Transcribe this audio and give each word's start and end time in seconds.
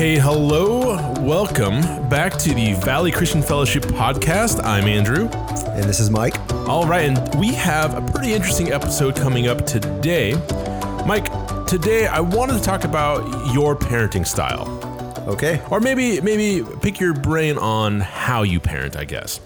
Hey, 0.00 0.16
hello. 0.16 0.96
Welcome 1.20 1.82
back 2.08 2.38
to 2.38 2.54
the 2.54 2.72
Valley 2.72 3.10
Christian 3.12 3.42
Fellowship 3.42 3.82
podcast. 3.82 4.64
I'm 4.64 4.84
Andrew. 4.84 5.28
And 5.28 5.84
this 5.84 6.00
is 6.00 6.08
Mike. 6.08 6.40
All 6.66 6.86
right, 6.86 7.06
and 7.06 7.34
we 7.34 7.48
have 7.48 7.94
a 7.94 8.10
pretty 8.10 8.32
interesting 8.32 8.72
episode 8.72 9.14
coming 9.14 9.46
up 9.46 9.66
today. 9.66 10.32
Mike, 11.06 11.26
today 11.66 12.06
I 12.06 12.20
wanted 12.20 12.54
to 12.54 12.62
talk 12.62 12.84
about 12.84 13.52
your 13.52 13.76
parenting 13.76 14.26
style. 14.26 14.66
Okay. 15.28 15.60
Or 15.68 15.80
maybe 15.80 16.18
maybe 16.22 16.66
pick 16.80 16.98
your 16.98 17.12
brain 17.12 17.58
on 17.58 18.00
how 18.00 18.42
you 18.42 18.58
parent, 18.58 18.96
I 18.96 19.04
guess. 19.04 19.38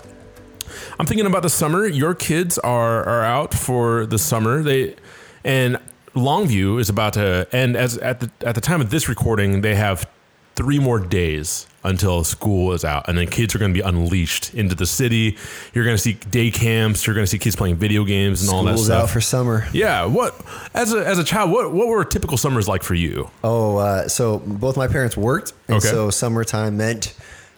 I'm 1.01 1.07
thinking 1.07 1.27
about 1.27 1.43
the 1.43 1.51
summer. 1.51 1.85
Your 1.85 2.15
kids 2.15 2.59
are 2.59 3.03
are 3.03 3.25
out 3.25 3.55
for 3.55 4.07
the 4.07 4.21
summer. 4.21 4.63
They 4.63 4.95
and 5.43 5.79
Longview 6.15 6.81
is 6.81 6.89
about 6.89 7.15
to 7.15 7.49
end 7.51 7.77
as 7.77 7.99
at 7.99 8.21
the 8.21 8.31
at 8.47 8.55
the 8.55 8.61
time 8.61 8.81
of 8.81 8.91
this 8.91 9.09
recording, 9.09 9.63
they 9.63 9.75
have 9.75 10.09
three 10.57 10.79
more 10.79 11.01
days 11.01 11.67
until 11.83 12.25
school 12.25 12.73
is 12.73 12.85
out 12.85 13.09
and 13.09 13.19
then 13.19 13.27
kids 13.27 13.55
are 13.55 13.59
going 13.59 13.73
to 13.75 13.79
be 13.79 13.87
unleashed 13.87 14.55
into 14.55 14.75
the 14.75 14.87
city 14.87 15.37
you're 15.75 15.85
going 15.85 15.97
to 15.97 16.01
see 16.03 16.15
day 16.31 16.51
camps 16.51 17.07
you're 17.07 17.13
going 17.15 17.25
to 17.25 17.31
see 17.31 17.39
kids 17.39 17.55
playing 17.57 17.75
video 17.75 18.05
games 18.05 18.41
and 18.43 18.51
all 18.51 18.63
that 18.65 18.79
stuff 18.79 19.03
out 19.05 19.11
for 19.11 19.21
summer. 19.21 19.67
yeah 19.73 20.05
what 20.07 20.35
as 20.75 20.95
a, 20.95 21.07
as 21.07 21.19
a 21.19 21.25
child 21.25 21.51
what 21.51 21.73
what 21.73 21.89
were 21.89 22.05
typical 22.05 22.37
summers 22.39 22.67
like 22.69 22.83
for 22.83 22.95
you 22.95 23.29
Oh, 23.43 23.77
uh, 23.77 24.09
so 24.09 24.39
both 24.39 24.77
my 24.77 24.87
parents 24.89 25.17
worked, 25.17 25.53
and 25.69 25.77
Okay. 25.79 25.89
so 25.89 26.09
summertime 26.11 26.77
meant 26.79 27.15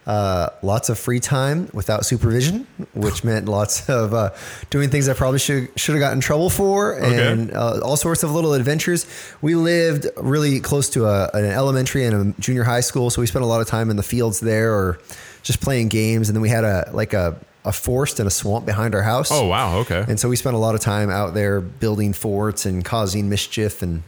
uh, 0.06 0.51
lots 0.62 0.88
of 0.88 0.98
free 0.98 1.19
time 1.19 1.69
without 1.73 2.05
supervision, 2.06 2.66
which 2.95 3.24
meant 3.24 3.47
lots 3.48 3.88
of 3.88 4.14
uh, 4.14 4.30
doing 4.70 4.88
things 4.88 5.09
I 5.09 5.14
probably 5.14 5.41
should 5.41 5.69
should 5.77 5.95
have 5.97 6.01
got 6.01 6.12
in 6.12 6.20
trouble 6.20 6.48
for, 6.48 6.95
Okay. 6.95 7.33
and 7.33 7.52
uh, 7.52 7.80
all 7.83 7.97
sorts 7.97 8.23
of 8.23 8.30
little 8.33 8.55
adventures. 8.55 9.06
We 9.42 9.55
lived 9.56 10.06
really 10.16 10.61
close 10.61 10.88
to 10.91 11.06
a, 11.06 11.28
an 11.34 11.45
elementary 11.45 12.05
and 12.05 12.37
a 12.37 12.41
junior 12.41 12.62
high 12.64 12.83
school, 12.83 13.11
so 13.11 13.20
we 13.20 13.27
spent 13.27 13.45
a 13.45 13.48
lot 13.48 13.61
of 13.61 13.66
time 13.66 13.91
in 13.91 13.97
the 13.97 14.03
fields 14.05 14.39
there, 14.41 14.72
or 14.72 14.98
just 15.42 15.61
playing 15.61 15.89
games. 15.89 16.28
And 16.28 16.36
then 16.36 16.42
we 16.42 16.50
had 16.50 16.62
a 16.64 16.88
like 16.92 17.12
a 17.12 17.36
a 17.64 17.72
forest 17.72 18.20
and 18.20 18.28
a 18.28 18.31
swamp 18.31 18.64
behind 18.64 18.94
our 18.94 19.03
house. 19.03 19.28
oh 19.33 19.44
wow 19.48 19.78
okay 19.78 20.05
And 20.06 20.20
so 20.20 20.28
we 20.28 20.36
spent 20.36 20.55
a 20.55 20.59
lot 20.61 20.77
of 20.77 20.81
time 20.81 21.11
out 21.11 21.34
there 21.34 21.61
building 21.61 22.12
forts 22.12 22.64
and 22.64 22.84
causing 22.84 23.28
mischief, 23.28 23.83
and 23.83 24.05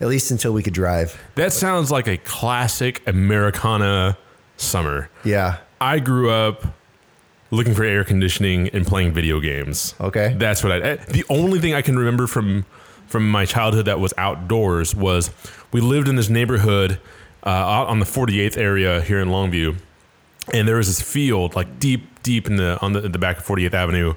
at 0.00 0.06
least 0.06 0.30
until 0.30 0.52
we 0.52 0.62
could 0.62 0.72
drive. 0.74 1.20
that 1.34 1.52
sounds 1.52 1.90
like 1.90 2.06
a 2.06 2.16
classic 2.18 3.02
americana 3.08 4.16
summer 4.62 5.08
Yeah. 5.24 5.58
I 5.80 5.98
grew 5.98 6.30
up 6.30 6.64
looking 7.50 7.74
for 7.74 7.84
air 7.84 8.04
conditioning 8.04 8.68
and 8.68 8.86
playing 8.86 9.12
video 9.12 9.40
games. 9.40 9.94
Okay. 10.00 10.34
That's 10.38 10.62
what 10.62 10.72
I. 10.72 10.78
eh, 10.80 10.96
The 11.08 11.24
only 11.28 11.58
thing 11.60 11.74
I 11.74 11.82
can 11.82 11.98
remember 11.98 12.26
from 12.26 12.64
from 13.06 13.28
my 13.30 13.44
childhood 13.44 13.84
that 13.86 14.00
was 14.00 14.14
outdoors 14.16 14.94
was 14.94 15.30
we 15.72 15.80
lived 15.82 16.08
in 16.08 16.16
this 16.16 16.30
neighborhood 16.30 16.98
uh, 17.44 17.48
out 17.50 17.88
on 17.88 17.98
the 17.98 18.06
48th 18.06 18.56
area 18.56 19.02
here 19.02 19.20
in 19.20 19.28
Longview, 19.28 19.76
and 20.54 20.66
there 20.66 20.76
was 20.76 20.86
this 20.86 21.02
field 21.02 21.54
like 21.54 21.78
deep, 21.78 22.22
deep 22.22 22.46
in 22.46 22.56
the 22.56 22.78
on 22.80 22.92
the, 22.94 23.00
the 23.02 23.18
back 23.18 23.38
of 23.38 23.44
48th 23.44 23.74
Avenue, 23.74 24.14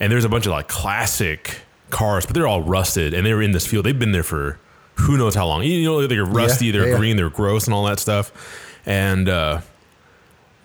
and 0.00 0.12
there's 0.12 0.24
a 0.24 0.28
bunch 0.28 0.44
of 0.44 0.52
like 0.52 0.68
classic 0.68 1.60
cars, 1.88 2.26
but 2.26 2.34
they're 2.34 2.48
all 2.48 2.62
rusted, 2.62 3.14
and 3.14 3.24
they 3.24 3.32
were 3.32 3.42
in 3.42 3.52
this 3.52 3.66
field. 3.66 3.86
They've 3.86 3.98
been 3.98 4.12
there 4.12 4.22
for 4.24 4.58
who 4.96 5.16
knows 5.16 5.34
how 5.34 5.46
long. 5.46 5.62
You 5.62 5.84
know, 5.84 6.06
they're 6.06 6.24
rusty, 6.26 6.70
they're 6.72 6.86
yeah, 6.86 6.92
yeah. 6.92 6.98
green, 6.98 7.16
they're 7.16 7.30
gross, 7.30 7.66
and 7.66 7.72
all 7.72 7.84
that 7.86 8.00
stuff, 8.00 8.32
and. 8.84 9.28
uh 9.28 9.60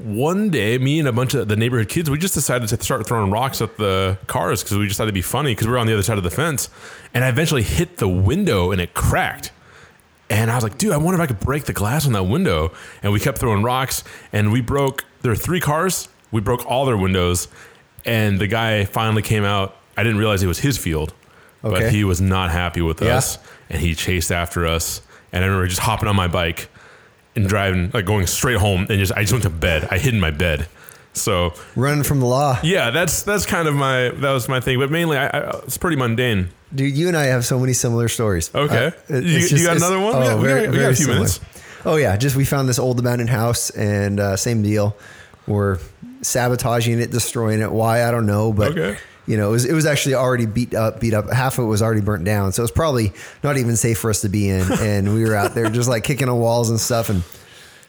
one 0.04 0.50
day, 0.50 0.78
me 0.78 1.00
and 1.00 1.08
a 1.08 1.12
bunch 1.12 1.34
of 1.34 1.48
the 1.48 1.56
neighborhood 1.56 1.90
kids, 1.90 2.10
we 2.10 2.18
just 2.18 2.34
decided 2.34 2.68
to 2.70 2.84
start 2.84 3.06
throwing 3.08 3.32
rocks 3.32 3.62
at 3.62 3.78
the 3.78 4.18
cars 4.28 4.64
because 4.64 4.78
we 4.78 4.86
just 4.88 4.98
thought 4.98 5.04
it'd 5.04 5.14
be 5.14 5.22
funny 5.22 5.52
because 5.52 5.68
we 5.68 5.74
were 5.74 5.80
on 5.80 5.88
the 5.88 5.94
other 5.94 6.04
side 6.04 6.18
of 6.18 6.24
the 6.24 6.30
fence. 6.30 6.70
And 7.14 7.24
I 7.24 7.30
eventually 7.30 7.64
hit 7.64 7.98
the 7.98 8.08
window 8.08 8.72
and 8.72 8.80
it 8.82 8.94
cracked. 8.94 9.52
And 10.30 10.50
I 10.50 10.56
was 10.56 10.64
like, 10.64 10.78
dude, 10.78 10.94
I 10.94 10.98
wonder 10.98 11.16
if 11.16 11.22
I 11.22 11.28
could 11.28 11.40
break 11.42 11.66
the 11.66 11.74
glass 11.74 12.06
on 12.06 12.14
that 12.14 12.24
window. 12.24 12.72
And 13.04 13.12
we 13.12 13.20
kept 13.20 13.38
throwing 13.38 13.64
rocks 13.64 14.04
and 14.32 14.52
we 14.52 14.62
broke, 14.62 15.04
there 15.22 15.32
were 15.32 15.36
three 15.36 15.60
cars. 15.60 16.08
We 16.32 16.40
broke 16.42 16.66
all 16.66 16.86
their 16.86 16.98
windows. 16.98 17.48
And 18.06 18.40
the 18.40 18.48
guy 18.48 18.86
finally 18.86 19.22
came 19.22 19.44
out. 19.44 19.76
I 19.98 20.04
didn't 20.04 20.20
realize 20.20 20.42
it 20.42 20.48
was 20.48 20.60
his 20.60 20.78
field, 20.78 21.14
but 21.61 21.92
he 21.92 22.04
was 22.04 22.22
not 22.22 22.50
happy 22.50 22.82
with 22.82 23.02
Yeah. 23.02 23.17
us. 23.17 23.38
And 23.70 23.82
he 23.82 23.94
chased 23.94 24.32
after 24.32 24.66
us. 24.66 25.02
And 25.34 25.44
I 25.44 25.48
remember 25.48 25.67
just 25.67 25.82
hopping 25.82 26.08
on 26.08 26.16
my 26.16 26.28
bike 26.28 26.70
and 27.36 27.47
driving, 27.47 27.92
like 27.93 28.05
going 28.05 28.27
straight 28.27 28.58
home, 28.58 28.81
and 28.89 28.99
just 28.99 29.11
I 29.14 29.21
just 29.21 29.31
went 29.33 29.43
to 29.43 29.49
bed. 29.49 29.87
I 29.92 29.97
hid 29.97 30.14
in 30.14 30.19
my 30.19 30.31
bed. 30.31 30.67
So 31.14 31.53
Running 31.75 32.03
from 32.03 32.19
the 32.21 32.25
law. 32.25 32.58
yeah, 32.64 32.89
that's 32.89 33.23
that's 33.23 33.45
kind 33.45 33.67
of 33.67 33.75
my 33.75 34.09
that 34.09 34.31
was 34.31 34.47
my 34.47 34.59
thing. 34.61 34.80
But 34.80 34.89
mainly, 34.92 35.17
I, 35.17 35.27
I 35.27 35.49
it's 35.64 35.77
pretty 35.77 35.97
mundane. 35.97 36.49
Dude, 36.73 36.95
you 36.95 37.09
and 37.09 37.17
I 37.17 37.25
have 37.25 37.45
so 37.45 37.59
many 37.59 37.73
similar 37.73 38.08
stories. 38.08 38.49
Okay. 38.55 38.87
Uh, 38.87 39.17
You- 39.17 39.37
it's 39.39 39.52
you 39.52 39.65
got 39.65 39.75
another 39.75 39.99
one? 39.99 40.17
We 40.19 40.25
got- 40.25 40.39
we 40.39 40.47
got- 40.47 40.69
we 40.71 40.77
got 40.77 40.92
a 40.92 40.95
few 40.95 41.05
similar. 41.05 41.15
minutes. 41.15 41.39
Oh, 41.83 41.95
yeah. 41.97 42.15
Just 42.15 42.36
we 42.37 42.45
found 42.45 42.69
this 42.69 42.80
old 42.80 42.97
abandoned 42.99 43.30
house 43.30 43.71
and 43.71 44.19
uh, 44.21 44.37
same 44.37 44.61
deal. 44.61 44.95
We're 45.48 45.80
sabotaging 46.21 46.99
it, 47.02 47.11
destroying 47.11 47.59
it. 47.61 47.71
Why? 47.71 48.08
I 48.08 48.11
don't 48.11 48.25
know. 48.25 48.53
But, 48.53 48.71
Okay. 48.77 48.98
You 49.31 49.37
know, 49.37 49.47
it 49.47 49.52
was, 49.52 49.65
it 49.65 49.73
was 49.73 49.86
actually 49.86 50.15
already 50.15 50.45
beat 50.45 50.73
up, 50.73 50.99
beat 50.99 51.14
up. 51.14 51.31
Half 51.31 51.58
of 51.58 51.64
it 51.64 51.67
was 51.67 51.81
already 51.81 52.02
burnt 52.02 52.25
down. 52.25 52.52
So 52.52 52.61
it 52.61 52.65
was 52.65 52.71
probably 52.71 53.14
not 53.43 53.55
even 53.55 53.77
safe 53.77 53.97
for 53.97 54.09
us 54.09 54.19
to 54.21 54.30
be 54.30 54.49
in. 54.49 54.67
And 54.81 55.14
we 55.14 55.23
were 55.23 55.36
out 55.36 55.53
there 55.53 55.69
just 55.69 55.87
like 55.87 56.03
kicking 56.03 56.27
on 56.27 56.37
walls 56.39 56.69
and 56.69 56.80
stuff. 56.80 57.09
And 57.09 57.23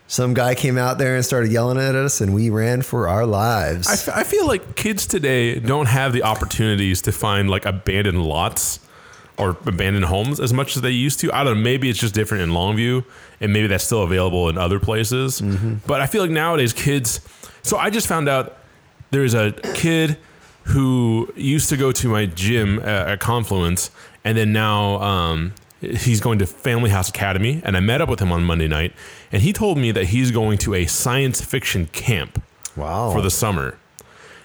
some 0.06 0.34
guy 0.34 0.54
came 0.54 0.78
out 0.78 0.98
there 0.98 1.16
and 1.16 1.24
started 1.24 1.50
yelling 1.50 1.78
at 1.78 1.96
us 1.96 2.20
and 2.20 2.32
we 2.32 2.48
ran 2.48 2.82
for 2.82 3.08
our 3.08 3.26
lives. 3.26 3.88
I, 3.88 3.94
f- 3.94 4.16
I 4.20 4.22
feel 4.22 4.46
like 4.46 4.76
kids 4.76 5.06
today 5.06 5.58
don't 5.58 5.86
have 5.86 6.12
the 6.12 6.22
opportunities 6.22 7.02
to 7.02 7.12
find 7.12 7.50
like 7.50 7.64
abandoned 7.64 8.22
lots 8.22 8.78
or 9.36 9.56
abandoned 9.66 10.04
homes 10.04 10.38
as 10.38 10.52
much 10.52 10.76
as 10.76 10.82
they 10.82 10.90
used 10.90 11.18
to. 11.20 11.32
I 11.32 11.42
don't 11.42 11.56
know. 11.56 11.62
Maybe 11.62 11.90
it's 11.90 11.98
just 11.98 12.14
different 12.14 12.44
in 12.44 12.50
Longview, 12.50 13.04
and 13.40 13.52
maybe 13.52 13.66
that's 13.66 13.84
still 13.84 14.02
available 14.02 14.48
in 14.48 14.58
other 14.58 14.78
places. 14.78 15.40
Mm-hmm. 15.40 15.76
But 15.86 16.00
I 16.00 16.06
feel 16.06 16.22
like 16.22 16.30
nowadays 16.30 16.72
kids. 16.72 17.20
So 17.62 17.78
I 17.78 17.90
just 17.90 18.06
found 18.06 18.28
out 18.28 18.58
there's 19.10 19.34
a 19.34 19.52
kid 19.74 20.18
who 20.64 21.32
used 21.36 21.68
to 21.70 21.76
go 21.76 21.92
to 21.92 22.08
my 22.08 22.26
gym 22.26 22.78
at, 22.80 23.08
at 23.08 23.20
Confluence, 23.20 23.90
and 24.24 24.36
then 24.38 24.52
now 24.52 25.00
um, 25.02 25.54
he's 25.80 26.20
going 26.20 26.38
to 26.38 26.46
Family 26.46 26.90
House 26.90 27.08
Academy. 27.08 27.60
And 27.64 27.76
I 27.76 27.80
met 27.80 28.00
up 28.00 28.08
with 28.08 28.20
him 28.20 28.32
on 28.32 28.44
Monday 28.44 28.68
night, 28.68 28.92
and 29.30 29.42
he 29.42 29.52
told 29.52 29.78
me 29.78 29.90
that 29.92 30.06
he's 30.06 30.30
going 30.30 30.58
to 30.58 30.74
a 30.74 30.86
science 30.86 31.40
fiction 31.40 31.86
camp 31.86 32.42
wow. 32.76 33.12
for 33.12 33.20
the 33.20 33.30
summer. 33.30 33.78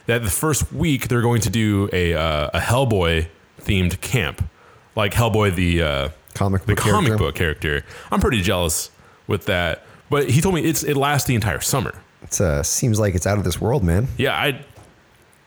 That 0.08 0.24
the 0.24 0.30
first 0.30 0.72
week 0.72 1.10
they're 1.10 1.22
going 1.22 1.42
to 1.42 1.50
do 1.50 1.90
a 1.92 2.14
uh, 2.14 2.50
a 2.54 2.60
Hellboy 2.60 3.28
themed 3.60 4.00
camp, 4.00 4.50
like 4.96 5.14
Hellboy 5.14 5.54
the 5.56 5.82
uh, 5.82 6.10
Comic 6.34 6.62
the 6.62 6.76
book 6.76 6.78
comic 6.78 7.08
character. 7.10 7.18
book 7.18 7.36
character. 7.36 7.86
I'm 8.10 8.22
pretty 8.22 8.42
jealous 8.42 8.90
with 9.28 9.46
that, 9.48 9.84
but 10.10 10.30
he 10.30 10.40
told 10.40 10.56
me 10.56 10.62
it's 10.62 10.84
it 10.84 10.96
lasts 10.96 11.28
the 11.28 11.36
entire 11.36 11.60
summer. 11.60 11.94
It 12.22 12.40
uh, 12.40 12.64
seems 12.64 13.00
like 13.00 13.16
it's 13.16 13.28
out 13.28 13.38
of 13.38 13.44
this 13.44 13.60
world, 13.60 13.84
man. 13.84 14.08
Yeah, 14.18 14.34
I 14.34 14.64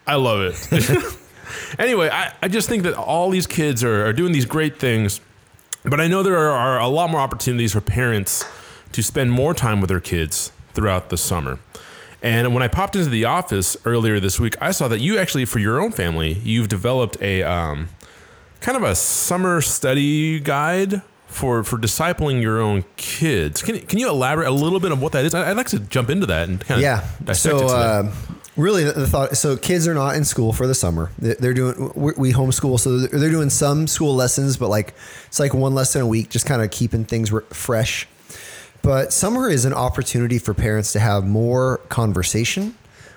I 0.07 0.15
love 0.17 0.41
it. 0.43 1.19
anyway, 1.79 2.09
I, 2.11 2.33
I 2.43 2.49
just 2.49 2.69
think 2.69 2.83
that 2.85 2.95
all 2.95 3.31
these 3.31 3.47
kids 3.47 3.85
are, 3.85 4.07
are 4.07 4.13
doing 4.13 4.33
these 4.33 4.47
great 4.47 4.79
things, 4.79 5.21
but 5.85 6.01
I 6.01 6.09
know 6.09 6.23
there 6.23 6.37
are, 6.37 6.51
are 6.51 6.81
a 6.81 6.89
lot 6.89 7.11
more 7.11 7.21
opportunities 7.21 7.73
for 7.73 7.81
parents 7.81 8.45
to 8.93 9.03
spend 9.03 9.31
more 9.33 9.55
time 9.55 9.81
with 9.81 9.89
their 9.89 10.01
kids 10.01 10.53
throughout 10.75 11.11
the 11.11 11.17
summer. 11.17 11.59
And 12.23 12.53
when 12.53 12.63
I 12.63 12.69
popped 12.69 12.97
into 12.97 13.09
the 13.09 13.25
office 13.25 13.77
earlier 13.85 14.21
this 14.21 14.39
week, 14.39 14.55
I 14.61 14.73
saw 14.73 14.89
that 14.89 15.01
you 15.01 15.17
actually, 15.19 15.45
for 15.47 15.59
your 15.59 15.81
own 15.81 15.91
family, 15.93 16.33
you've 16.35 16.69
developed 16.69 17.17
a 17.23 17.43
um, 17.43 17.89
kind 18.61 18.77
of 18.77 18.83
a 18.83 18.95
summer 18.95 19.61
study 19.63 20.39
guide 20.41 21.01
for 21.29 21.63
for 21.65 21.79
discipling 21.79 22.43
your 22.43 22.61
own 22.61 22.85
kids. 22.97 23.63
Can, 23.63 23.79
can 23.81 23.99
you 24.01 24.09
elaborate 24.09 24.49
a 24.49 24.53
little 24.53 24.81
bit 24.81 24.91
on 24.93 25.01
what 25.01 25.13
that 25.13 25.25
is? 25.25 25.35
I'd 25.35 25.57
like 25.57 25.69
to 25.69 25.79
jump 25.79 26.11
into 26.11 26.27
that 26.27 26.49
and 26.49 26.61
kind 26.61 26.79
of 26.81 26.83
Yeah. 26.83 27.07
dissect 27.25 27.59
So, 27.61 27.67
it. 27.67 28.13
Really, 28.61 28.85
the, 28.85 29.07
thought. 29.07 29.37
So, 29.37 29.57
kids 29.57 29.89
are 29.89 29.95
not 29.95 30.17
in 30.17 30.25
school 30.25 30.53
for 30.53 30.67
the 30.67 30.75
summer. 30.75 31.11
They- 31.19 31.35
They're 31.35 31.55
doing. 31.55 31.93
we 31.95 32.33
homeschool, 32.33 32.79
so 32.79 32.99
they're 32.99 33.19
they're 33.21 33.31
doing 33.31 33.51
some 33.51 33.87
school 33.87 34.15
lessons, 34.15 34.57
but 34.57 34.69
like 34.69 34.95
it's 35.27 35.41
like 35.41 35.55
one 35.55 35.75
lesson 35.75 36.01
a 36.03 36.07
week, 36.07 36.31
just 36.31 36.47
kind 36.47 36.63
of 36.63 36.71
keeping 36.71 37.05
things 37.05 37.33
fresh. 37.51 38.07
But 38.83 39.13
summer 39.13 39.49
is 39.51 39.65
an 39.65 39.75
opportunity 39.75 40.39
for 40.39 40.55
parents 40.55 40.93
to 40.93 41.01
have 41.01 41.25
more 41.27 41.79
conversation 41.91 42.75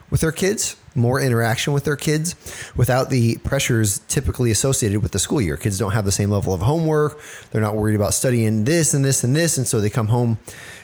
with 0.09 0.19
their 0.21 0.31
kids, 0.33 0.75
more 0.93 1.19
interaction 1.21 1.71
with 1.73 1.85
their 1.85 1.95
kids 1.95 2.35
without 2.75 3.09
the 3.09 3.37
pressures 3.37 3.99
typically 4.09 4.51
associated 4.51 5.01
with 5.01 5.11
the 5.13 5.19
school 5.19 5.41
year. 5.41 5.55
Kids 5.57 5.79
don't 5.79 5.93
have 5.93 6.03
the 6.05 6.11
same 6.11 6.29
level 6.29 6.53
of 6.53 6.61
homework. 6.61 7.17
They're 7.51 7.61
not 7.61 7.75
worried 7.75 7.95
about 7.95 8.13
studying 8.13 8.65
this 8.65 8.93
and 8.93 9.03
this 9.05 9.23
and 9.23 9.33
this. 9.35 9.57
And 9.57 9.65
so 9.65 9.79
they 9.79 9.89
come 9.89 10.07
home 10.07 10.37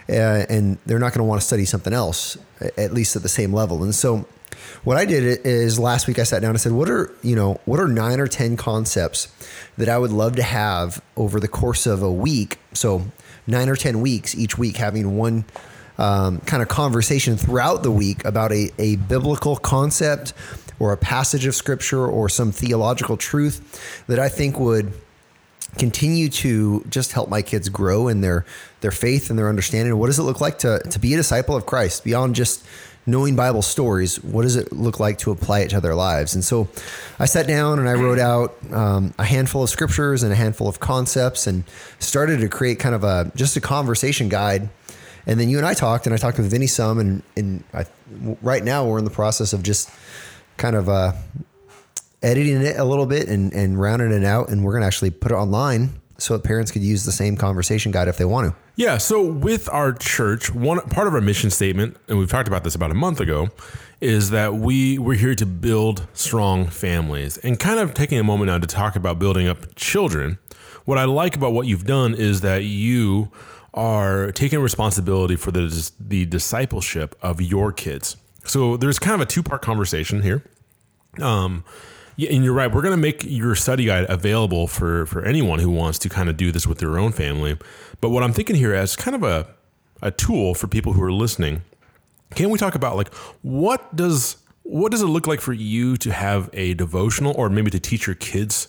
uh, 0.08 0.46
and 0.50 0.78
they're 0.86 0.98
not 0.98 1.14
going 1.14 1.20
to 1.20 1.26
want 1.26 1.42
to 1.42 1.46
study 1.46 1.66
something 1.66 1.94
else, 1.94 2.38
at 2.78 2.94
least 2.94 3.16
at 3.18 3.22
the 3.22 3.30
same 3.30 3.54
level. 3.54 3.84
And 3.84 3.94
so 3.94 4.26
what 4.84 4.98
I 4.98 5.06
did 5.06 5.46
is 5.46 5.80
last 5.80 6.08
week 6.08 6.20
I 6.20 6.24
sat 6.24 6.42
down 6.42 6.52
and 6.52 6.62
said, 6.62 6.72
what 6.72 6.90
are, 6.90 7.14
you 7.22 7.36
know, 7.36 7.60
what 7.66 7.80
are 7.80 7.88
nine 7.88 8.20
or 8.20 8.28
10 8.28 8.58
concepts 8.58 9.28
that 9.78 9.90
I 9.90 9.98
would 9.98 10.12
love 10.12 10.36
to 10.38 10.44
have 10.44 11.02
over 11.16 11.40
the 11.40 11.48
course 11.48 11.86
of 11.86 12.02
a 12.02 12.12
week? 12.12 12.58
So 12.74 13.04
nine 13.48 13.70
or 13.70 13.76
10 13.76 14.02
weeks, 14.02 14.36
each 14.36 14.58
week 14.58 14.78
having 14.78 15.18
one 15.18 15.46
um, 15.98 16.40
kind 16.42 16.64
of 16.64 16.70
conversation 16.70 17.36
throughout 17.36 17.84
the 17.84 17.92
week 17.92 18.24
about 18.24 18.52
a, 18.52 18.72
a 18.80 18.96
biblical 18.96 19.58
concept 19.58 20.34
or 20.80 20.94
a 20.94 20.98
passage 20.98 21.46
of 21.46 21.54
scripture 21.54 22.06
or 22.06 22.30
some 22.30 22.52
theological 22.52 23.18
truth 23.18 24.04
that 24.08 24.18
I 24.18 24.30
think 24.30 24.60
would 24.60 24.94
continue 25.78 26.30
to 26.30 26.84
just 26.90 27.12
help 27.12 27.30
my 27.30 27.42
kids 27.42 27.70
grow 27.70 28.08
in 28.08 28.22
their 28.22 28.46
their 28.82 28.92
faith 28.92 29.30
and 29.30 29.38
their 29.38 29.50
understanding. 29.50 29.96
What 29.98 30.08
does 30.08 30.18
it 30.20 30.24
look 30.24 30.42
like 30.42 30.58
to 30.60 30.80
to 30.80 31.00
be 31.00 31.14
a 31.14 31.18
disciple 31.18 31.56
of 31.56 31.66
Christ 31.66 32.04
beyond 32.04 32.36
just 32.36 32.66
knowing 33.06 33.36
Bible 33.36 33.62
stories? 33.62 34.24
What 34.24 34.44
does 34.44 34.56
it 34.56 34.72
look 34.72 35.00
like 35.00 35.18
to 35.20 35.32
apply 35.32 35.62
it 35.62 35.70
to 35.72 35.82
their 35.82 35.96
lives? 35.96 36.36
And 36.36 36.44
so, 36.44 36.68
I 37.20 37.26
sat 37.26 37.48
down 37.48 37.80
and 37.80 37.90
I 37.90 37.94
wrote 37.94 38.20
out 38.20 38.56
um, 38.72 39.14
a 39.18 39.24
handful 39.24 39.64
of 39.64 39.70
scriptures 39.70 40.24
and 40.24 40.32
a 40.32 40.36
handful 40.36 40.68
of 40.68 40.80
concepts, 40.80 41.48
and 41.48 41.64
started 42.00 42.40
to 42.40 42.50
create 42.50 42.80
kind 42.80 42.96
of 42.96 43.04
a 43.04 43.32
just 43.36 43.58
a 43.58 43.62
conversation 43.62 44.30
guide. 44.30 44.70
And 45.26 45.40
then 45.40 45.50
you 45.50 45.58
and 45.58 45.66
I 45.66 45.74
talked, 45.74 46.06
and 46.06 46.14
I 46.14 46.18
talked 46.18 46.38
with 46.38 46.50
Vinny 46.50 46.68
some, 46.68 47.00
and 47.00 47.24
and 47.36 47.64
I, 47.74 47.86
right 48.42 48.64
now 48.64 48.86
we're 48.86 49.00
in 49.00 49.06
the 49.06 49.12
process 49.12 49.54
of 49.54 49.64
just 49.64 49.90
kind 50.58 50.76
of 50.76 50.90
uh, 50.90 51.14
editing 52.22 52.62
it 52.62 52.78
a 52.78 52.84
little 52.84 53.06
bit 53.06 53.28
and, 53.30 53.54
and 53.54 53.80
rounding 53.80 54.12
it 54.12 54.24
out. 54.26 54.50
And 54.50 54.64
we're 54.64 54.74
going 54.74 54.82
to 54.82 54.88
actually 54.88 55.12
put 55.12 55.32
it 55.32 55.36
online 55.36 56.00
so 56.20 56.38
that 56.38 56.44
parents 56.44 56.72
could 56.72 56.84
use 56.84 57.06
the 57.06 57.12
same 57.12 57.36
conversation 57.36 57.92
guide 57.92 58.08
if 58.08 58.18
they 58.18 58.26
want 58.26 58.48
to. 58.52 58.56
Yeah. 58.76 58.98
So 58.98 59.26
with 59.26 59.70
our 59.70 59.94
church, 59.94 60.54
one 60.54 60.80
part 60.82 61.08
of 61.08 61.14
our 61.14 61.22
mission 61.22 61.50
statement, 61.50 61.98
and 62.08 62.18
we've 62.18 62.30
talked 62.30 62.48
about 62.48 62.64
this 62.64 62.76
about 62.76 62.92
a 62.92 62.96
month 62.96 63.20
ago, 63.20 63.50
is 64.02 64.30
that 64.30 64.56
we 64.56 64.98
we're 64.98 65.16
here 65.16 65.36
to 65.36 65.46
build 65.46 66.08
strong 66.14 66.68
families. 66.68 67.38
And 67.40 67.60
kind 67.60 67.80
of 67.80 67.94
taking 67.94 68.20
a 68.20 68.24
moment 68.24 68.48
now 68.48 68.58
to 68.58 68.68
talk 68.68 68.96
about 68.96 69.20
building 69.20 69.48
up 69.48 69.76
children. 69.76 70.40
What 70.86 70.98
I 70.98 71.06
like 71.06 71.36
about 71.36 71.54
what 71.54 71.68
you've 71.68 71.86
done 71.86 72.16
is 72.16 72.42
that 72.42 72.64
you 72.64 73.32
are 73.74 74.32
taking 74.32 74.60
responsibility 74.60 75.36
for 75.36 75.52
the 75.52 75.92
the 76.00 76.26
discipleship 76.26 77.16
of 77.22 77.42
your 77.42 77.72
kids. 77.72 78.18
So 78.44 78.78
there's 78.78 78.98
kind 78.98 79.16
of 79.16 79.22
a 79.22 79.26
two 79.26 79.44
part 79.44 79.62
conversation 79.62 80.22
here. 80.22 80.44
Um, 81.22 81.64
yeah, 82.20 82.32
and 82.34 82.44
you're 82.44 82.54
right. 82.54 82.70
We're 82.70 82.82
going 82.82 82.92
to 82.92 82.98
make 82.98 83.24
your 83.24 83.56
study 83.56 83.86
guide 83.86 84.06
available 84.10 84.68
for 84.68 85.06
for 85.06 85.24
anyone 85.24 85.60
who 85.60 85.70
wants 85.70 85.98
to 86.00 86.10
kind 86.10 86.28
of 86.28 86.36
do 86.36 86.52
this 86.52 86.68
with 86.68 86.80
their 86.80 87.00
own 87.00 87.14
family. 87.14 87.58
But 88.02 88.10
what 88.10 88.24
I'm 88.24 88.34
thinking 88.34 88.58
here 88.58 88.74
as 88.74 88.98
kind 88.98 89.16
of 89.16 89.24
a 89.24 89.48
a 90.02 90.12
tool 90.12 90.54
for 90.54 90.68
people 90.68 90.92
who 90.92 91.02
are 91.02 91.14
listening, 91.14 91.62
can 92.36 92.50
we 92.50 92.58
talk 92.58 92.76
about 92.76 92.98
like 92.98 93.14
what 93.42 93.96
does 93.96 94.36
what 94.64 94.92
does 94.92 95.02
it 95.02 95.06
look 95.06 95.28
like 95.28 95.40
for 95.40 95.54
you 95.54 95.96
to 95.96 96.12
have 96.12 96.50
a 96.52 96.74
devotional 96.74 97.34
or 97.38 97.50
maybe 97.50 97.72
to 97.72 97.80
teach 97.80 98.06
your 98.06 98.18
kids 98.18 98.68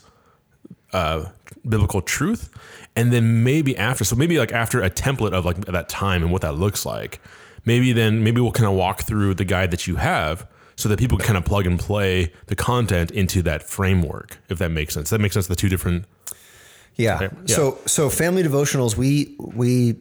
uh, 0.93 1.25
biblical 1.69 2.03
truth, 2.03 2.51
and 2.95 3.13
then 3.13 3.43
maybe 3.43 3.77
after, 3.77 4.05
so 4.05 4.15
maybe 4.15 4.39
like 4.39 4.53
after 4.53 4.81
a 4.81 4.91
template 4.91 5.33
of 5.33 5.45
like 5.45 5.57
that 5.67 5.89
time 5.89 6.23
and 6.23 6.31
what 6.31 6.43
that 6.43 6.55
looks 6.55 6.87
like, 6.87 7.21
maybe 7.65 7.93
then 7.93 8.23
maybe 8.23 8.41
we'll 8.41 8.53
kind 8.53 8.69
of 8.69 8.75
walk 8.75 9.03
through 9.03 9.35
the 9.35 9.45
guide 9.45 9.73
that 9.73 9.89
you 9.89 9.97
have 9.97 10.47
so 10.81 10.89
that 10.89 10.99
people 10.99 11.19
can 11.19 11.27
kind 11.27 11.39
of 11.39 11.45
plug 11.45 11.67
and 11.67 11.79
play 11.79 12.33
the 12.47 12.57
content 12.57 13.11
into 13.11 13.43
that 13.43 13.63
framework, 13.63 14.39
if 14.49 14.59
that 14.59 14.71
makes 14.71 14.95
sense. 14.95 15.11
That 15.11 15.21
makes 15.21 15.35
sense. 15.35 15.47
The 15.47 15.57
two 15.57 15.69
different. 15.69 16.07
Yeah. 16.97 17.21
Yeah. 17.21 17.31
So 17.47 17.79
so 17.87 18.11
family 18.11 18.43
devotionals, 18.43 18.97
we 18.97 19.37
we 19.39 19.97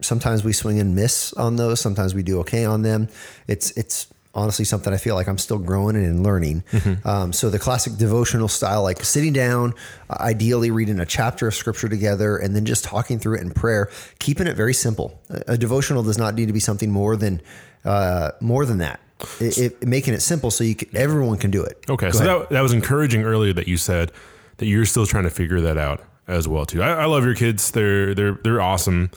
sometimes 0.00 0.42
we 0.44 0.52
swing 0.52 0.80
and 0.80 0.94
miss 0.94 1.32
on 1.34 1.56
those. 1.56 1.80
Sometimes 1.80 2.14
we 2.14 2.22
do 2.22 2.40
okay 2.40 2.64
on 2.64 2.82
them. 2.82 3.08
It's 3.46 3.70
it's 3.72 4.08
honestly 4.34 4.64
something 4.64 4.92
I 4.92 4.96
feel 4.96 5.14
like 5.14 5.28
I'm 5.28 5.38
still 5.38 5.58
growing 5.58 5.94
and 5.96 6.22
learning. 6.22 6.64
Um, 7.04 7.32
so 7.32 7.50
the 7.50 7.58
classic 7.58 7.96
devotional 7.96 8.48
style, 8.48 8.82
like 8.82 9.04
sitting 9.04 9.34
down, 9.34 9.74
ideally 10.10 10.70
reading 10.70 11.00
a 11.00 11.06
chapter 11.06 11.46
of 11.46 11.54
scripture 11.54 11.88
together, 11.88 12.38
and 12.38 12.56
then 12.56 12.64
just 12.64 12.84
talking 12.84 13.18
through 13.18 13.36
it 13.36 13.42
in 13.42 13.50
prayer, 13.50 13.90
keeping 14.18 14.46
it 14.46 14.56
very 14.56 14.72
simple. 14.72 15.20
A, 15.28 15.52
a 15.52 15.58
devotional 15.58 16.02
does 16.02 16.16
not 16.16 16.34
need 16.34 16.46
to 16.46 16.54
be 16.54 16.60
something 16.60 16.90
more 16.90 17.16
than 17.16 17.42
uh, 17.84 18.30
more 18.40 18.64
than 18.64 18.78
that. 18.78 19.00
It, 19.40 19.58
it, 19.58 19.86
making 19.86 20.14
it 20.14 20.20
simple 20.20 20.50
so 20.50 20.64
you 20.64 20.74
can, 20.74 20.88
everyone 20.96 21.38
can 21.38 21.50
do 21.50 21.62
it. 21.62 21.84
Okay, 21.88 22.06
Go 22.10 22.18
so 22.18 22.24
ahead. 22.24 22.40
that, 22.42 22.50
that 22.50 22.60
was 22.60 22.72
encouraging 22.72 23.22
earlier 23.24 23.52
that 23.52 23.68
you 23.68 23.76
said 23.76 24.12
that 24.58 24.66
you're 24.66 24.84
still 24.86 25.06
trying 25.06 25.24
to 25.24 25.30
figure 25.30 25.60
that 25.60 25.78
out 25.78 26.02
as 26.28 26.46
well 26.48 26.64
too. 26.66 26.82
I, 26.82 27.02
I 27.02 27.04
love 27.06 27.24
your 27.24 27.34
kids; 27.34 27.70
they're 27.70 28.14
they're 28.14 28.38
they're 28.42 28.60
awesome, 28.60 29.10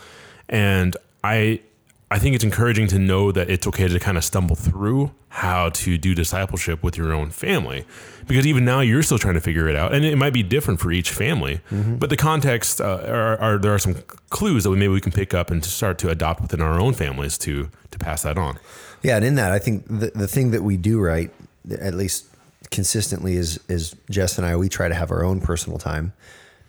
and 0.49 0.95
I 1.23 1.61
I 2.11 2.19
think 2.19 2.35
it's 2.35 2.43
encouraging 2.43 2.87
to 2.87 2.99
know 2.99 3.31
that 3.31 3.49
it's 3.49 3.67
okay 3.67 3.87
to 3.87 3.99
kind 3.99 4.17
of 4.17 4.23
stumble 4.23 4.55
through 4.55 5.11
how 5.29 5.69
to 5.69 5.97
do 5.97 6.15
discipleship 6.15 6.81
with 6.81 6.97
your 6.97 7.11
own 7.13 7.29
family, 7.29 7.85
because 8.25 8.47
even 8.47 8.63
now 8.63 8.79
you're 8.79 9.03
still 9.03 9.17
trying 9.17 9.33
to 9.33 9.41
figure 9.41 9.67
it 9.67 9.75
out, 9.75 9.93
and 9.93 10.05
it 10.05 10.15
might 10.17 10.33
be 10.33 10.43
different 10.43 10.79
for 10.79 10.91
each 10.91 11.09
family. 11.11 11.59
Mm-hmm. 11.71 11.97
But 11.97 12.09
the 12.09 12.15
context 12.17 12.79
uh, 12.79 13.03
are, 13.07 13.37
are 13.39 13.57
there 13.57 13.73
are 13.73 13.79
some 13.79 13.95
clues 14.29 14.63
that 14.63 14.69
we 14.69 14.77
maybe 14.77 14.93
we 14.93 15.01
can 15.01 15.11
pick 15.11 15.33
up 15.33 15.51
and 15.51 15.61
to 15.61 15.69
start 15.69 15.97
to 15.99 16.09
adopt 16.09 16.41
within 16.41 16.61
our 16.61 16.79
own 16.79 16.93
families 16.93 17.37
to 17.39 17.69
to 17.91 17.99
pass 17.99 18.21
that 18.23 18.37
on. 18.37 18.57
Yeah, 19.05 19.17
and 19.17 19.25
in 19.25 19.35
that, 19.35 19.51
I 19.51 19.59
think 19.59 19.85
the, 19.85 20.11
the 20.15 20.27
thing 20.27 20.49
that 20.49 20.63
we 20.63 20.77
do 20.77 20.99
right, 20.99 21.29
at 21.69 21.93
least 21.93 22.25
consistently, 22.71 23.35
is 23.35 23.59
is 23.67 23.95
Jess 24.09 24.39
and 24.39 24.47
I. 24.47 24.55
We 24.55 24.67
try 24.67 24.87
to 24.87 24.95
have 24.95 25.11
our 25.11 25.23
own 25.23 25.41
personal 25.41 25.77
time, 25.77 26.11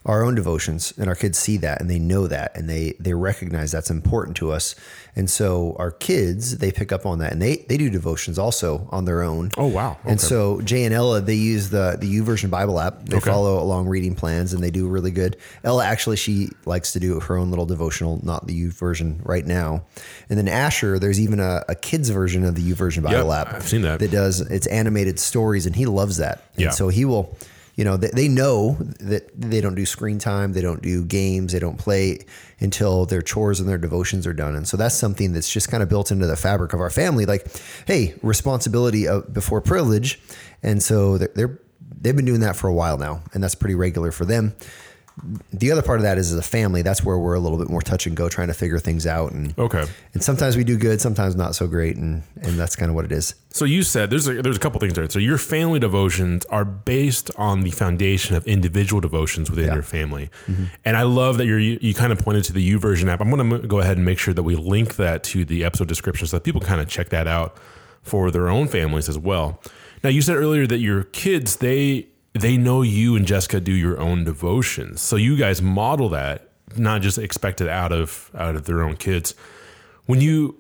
our 0.07 0.25
own 0.25 0.35
devotions, 0.37 0.95
and 0.97 1.09
our 1.09 1.15
kids 1.17 1.37
see 1.37 1.57
that 1.59 1.81
and 1.81 1.91
they 1.91 1.99
know 1.99 2.27
that 2.29 2.57
and 2.57 2.71
they 2.71 2.95
they 3.01 3.13
recognize 3.13 3.73
that's 3.73 3.91
important 3.91 4.37
to 4.39 4.53
us. 4.53 4.75
And 5.17 5.29
so 5.29 5.75
our 5.79 5.91
kids 5.91 6.59
they 6.59 6.71
pick 6.71 6.93
up 6.93 7.05
on 7.07 7.19
that 7.19 7.33
and 7.33 7.43
they 7.43 7.67
they 7.69 7.77
do 7.77 7.91
devotions 7.91 8.39
also 8.39 8.89
on 8.93 9.05
their 9.05 9.23
own. 9.23 9.51
Oh, 9.59 9.67
wow. 9.67 9.99
And 10.05 10.21
so 10.21 10.61
Jay 10.61 10.85
and 10.85 10.95
Ella 10.95 11.21
they 11.21 11.35
use 11.35 11.71
the 11.71 11.97
the 12.01 12.07
YouVersion 12.19 12.51
Bible 12.51 12.79
app. 12.79 13.05
They 13.07 13.17
Okay. 13.17 13.29
follow 13.31 13.61
along 13.61 13.89
reading 13.89 14.15
plans 14.15 14.53
and 14.53 14.63
they 14.63 14.71
do 14.71 14.87
really 14.89 15.11
good. 15.11 15.37
Ella 15.65 15.85
actually 15.85 16.17
she 16.17 16.51
likes 16.67 16.93
to 16.93 17.01
do 17.01 17.19
her 17.19 17.37
own 17.37 17.51
little 17.51 17.67
devotional, 17.67 18.21
not 18.25 18.47
the 18.47 18.55
YouVersion 18.67 19.19
right 19.25 19.45
now. 19.45 19.85
And 20.31 20.39
then 20.39 20.47
Asher, 20.49 20.99
there's 21.01 21.19
even 21.21 21.41
a, 21.41 21.65
a 21.69 21.75
kids 21.75 22.11
version 22.11 22.45
of 22.45 22.55
the 22.55 22.63
YouVersion 22.73 23.03
Bible 23.03 23.31
Yep, 23.31 23.49
app. 23.49 23.55
I've 23.55 23.69
seen 23.69 23.83
that. 23.83 23.99
That 23.99 24.13
does 24.13 24.41
it's 24.41 24.69
animated 24.69 25.19
stories 25.19 25.67
and 25.67 25.75
he 25.75 25.87
loves 25.87 26.19
that. 26.19 26.45
And 26.55 26.67
Yeah. 26.67 26.71
so 26.71 26.89
he 26.89 27.05
will 27.05 27.37
you 27.77 27.85
know, 27.85 27.97
they, 27.97 28.09
they 28.09 28.29
know 28.29 28.77
that 29.01 29.31
they 29.39 29.61
don't 29.61 29.75
do 29.75 29.87
screen 29.87 30.19
time, 30.19 30.55
they 30.55 30.63
don't 30.63 30.83
do 30.83 31.05
games, 31.05 31.53
they 31.53 31.59
don't 31.59 31.79
play 31.79 32.27
until 32.59 33.07
their 33.07 33.23
chores 33.23 33.61
and 33.61 33.69
their 33.69 33.79
devotions 33.79 34.27
are 34.27 34.33
done. 34.33 34.57
And 34.57 34.67
so 34.67 34.77
that's 34.77 34.95
something 34.95 35.33
that's 35.33 35.53
just 35.53 35.71
kind 35.71 35.83
of 35.83 35.89
built 35.89 36.11
into 36.11 36.27
the 36.27 36.37
fabric 36.37 36.73
of 36.73 36.81
our 36.81 36.91
family. 36.91 37.27
Like, 37.27 37.47
hey, 37.87 38.15
responsibility 38.23 39.07
of, 39.07 39.33
before 39.33 39.61
privilege. 39.61 40.19
And 40.63 40.83
so 40.83 41.19
they're, 41.19 41.33
they're 41.35 41.61
they've 42.01 42.17
been 42.17 42.25
doing 42.25 42.41
that 42.41 42.57
for 42.57 42.69
a 42.69 42.75
while 42.75 42.99
now, 42.99 43.23
and 43.33 43.43
that's 43.43 43.55
pretty 43.55 43.75
regular 43.75 44.13
for 44.13 44.25
them. 44.25 44.55
The 45.51 45.73
other 45.73 45.81
part 45.81 45.99
of 45.99 46.03
that 46.03 46.19
is 46.19 46.31
as 46.31 46.39
a 46.39 46.43
family, 46.43 46.83
that's 46.83 47.03
where 47.03 47.17
we're 47.17 47.35
a 47.35 47.41
little 47.41 47.57
bit 47.57 47.71
more 47.71 47.81
touch 47.81 48.07
and 48.07 48.15
go, 48.15 48.29
trying 48.29 48.49
to 48.49 48.55
figure 48.55 48.79
things 48.79 49.07
out. 49.07 49.33
And 49.33 49.59
Okay. 49.59 49.87
and 50.13 50.23
sometimes 50.23 50.59
we 50.59 50.65
do 50.65 50.77
good, 50.77 51.01
sometimes 51.01 51.35
not 51.35 51.55
so 51.55 51.67
great, 51.67 51.97
and 51.97 52.23
and 52.43 52.59
that's 52.59 52.77
kind 52.77 52.91
of 52.91 52.95
what 52.95 53.07
it 53.07 53.13
is. 53.13 53.35
So 53.51 53.65
you 53.65 53.83
said 53.83 54.11
there's 54.11 54.29
a, 54.29 54.43
there's 54.43 54.59
a 54.59 54.61
couple 54.61 54.79
things 54.79 54.93
there. 54.93 55.09
So 55.09 55.19
your 55.19 55.39
family 55.39 55.79
devotions 55.79 56.45
are 56.47 56.67
based 56.67 57.31
on 57.39 57.63
the 57.63 57.71
foundation 57.71 58.37
of 58.37 58.47
individual 58.47 59.01
devotions 59.01 59.49
within 59.49 59.73
your 59.73 59.83
family, 59.83 60.29
mm-hmm. 60.47 60.65
and 60.85 60.99
I 60.99 61.03
love 61.05 61.39
that 61.39 61.47
you're 61.47 61.59
you, 61.59 61.79
you 61.81 61.95
kind 61.95 62.13
of 62.13 62.19
pointed 62.19 62.45
to 62.45 62.53
the 62.53 62.73
YouVersion 62.73 63.09
app. 63.09 63.23
I'm 63.23 63.31
going 63.31 63.49
to 63.63 63.67
go 63.67 63.81
ahead 63.81 63.97
and 63.97 64.05
make 64.05 64.19
sure 64.19 64.35
that 64.35 64.43
we 64.43 64.55
link 64.55 64.97
that 64.97 65.25
to 65.25 65.47
the 65.47 65.65
episode 65.65 65.89
description 65.89 66.27
so 66.27 66.37
that 66.37 66.45
people 66.45 66.61
kind 66.61 66.81
of 66.81 66.89
check 66.89 67.09
that 67.09 67.27
out 67.27 67.57
for 68.03 68.31
their 68.31 68.49
own 68.49 68.69
families 68.69 69.09
as 69.09 69.19
well. 69.19 69.63
Now 70.05 70.11
you 70.11 70.21
said 70.21 70.37
earlier 70.37 70.67
that 70.67 70.79
your 70.79 71.05
kids 71.05 71.57
they 71.57 72.09
they 72.37 72.57
know 72.57 72.83
you 72.83 73.17
and 73.17 73.27
Jessica 73.27 73.61
do 73.61 73.73
your 73.73 73.99
own 74.01 74.25
devotions, 74.25 75.01
so 75.01 75.17
you 75.17 75.37
guys 75.37 75.61
model 75.63 76.09
that, 76.11 76.49
not 76.77 77.03
just 77.03 77.19
expect 77.19 77.61
it 77.61 77.69
out 77.69 77.93
of 77.93 78.31
out 78.35 78.57
of 78.57 78.65
their 78.67 78.83
own 78.83 78.97
kids. 78.97 79.35
When 80.07 80.21
you 80.21 80.57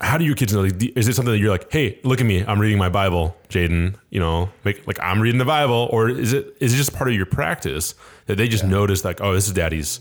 how 0.00 0.16
do 0.16 0.24
your 0.24 0.36
kids 0.36 0.52
know? 0.52 0.62
Like, 0.62 0.80
Is 0.96 1.08
it 1.08 1.14
something 1.16 1.32
that 1.32 1.38
you're 1.38 1.50
like, 1.50 1.72
hey, 1.72 1.98
look 2.04 2.20
at 2.20 2.26
me, 2.26 2.44
I'm 2.44 2.60
reading 2.60 2.78
my 2.78 2.88
Bible, 2.88 3.36
Jaden? 3.48 3.96
You 4.10 4.20
know, 4.20 4.48
make, 4.64 4.86
like 4.86 5.00
I'm 5.00 5.20
reading 5.20 5.38
the 5.38 5.44
Bible, 5.44 5.88
or 5.90 6.08
is 6.08 6.32
it 6.32 6.56
is 6.60 6.72
it 6.74 6.76
just 6.76 6.94
part 6.94 7.08
of 7.10 7.16
your 7.16 7.26
practice 7.26 7.94
that 8.26 8.36
they 8.36 8.46
just 8.48 8.62
notice 8.64 9.04
like, 9.04 9.20
oh, 9.20 9.32
this 9.34 9.46
is 9.48 9.52
Daddy's 9.52 9.98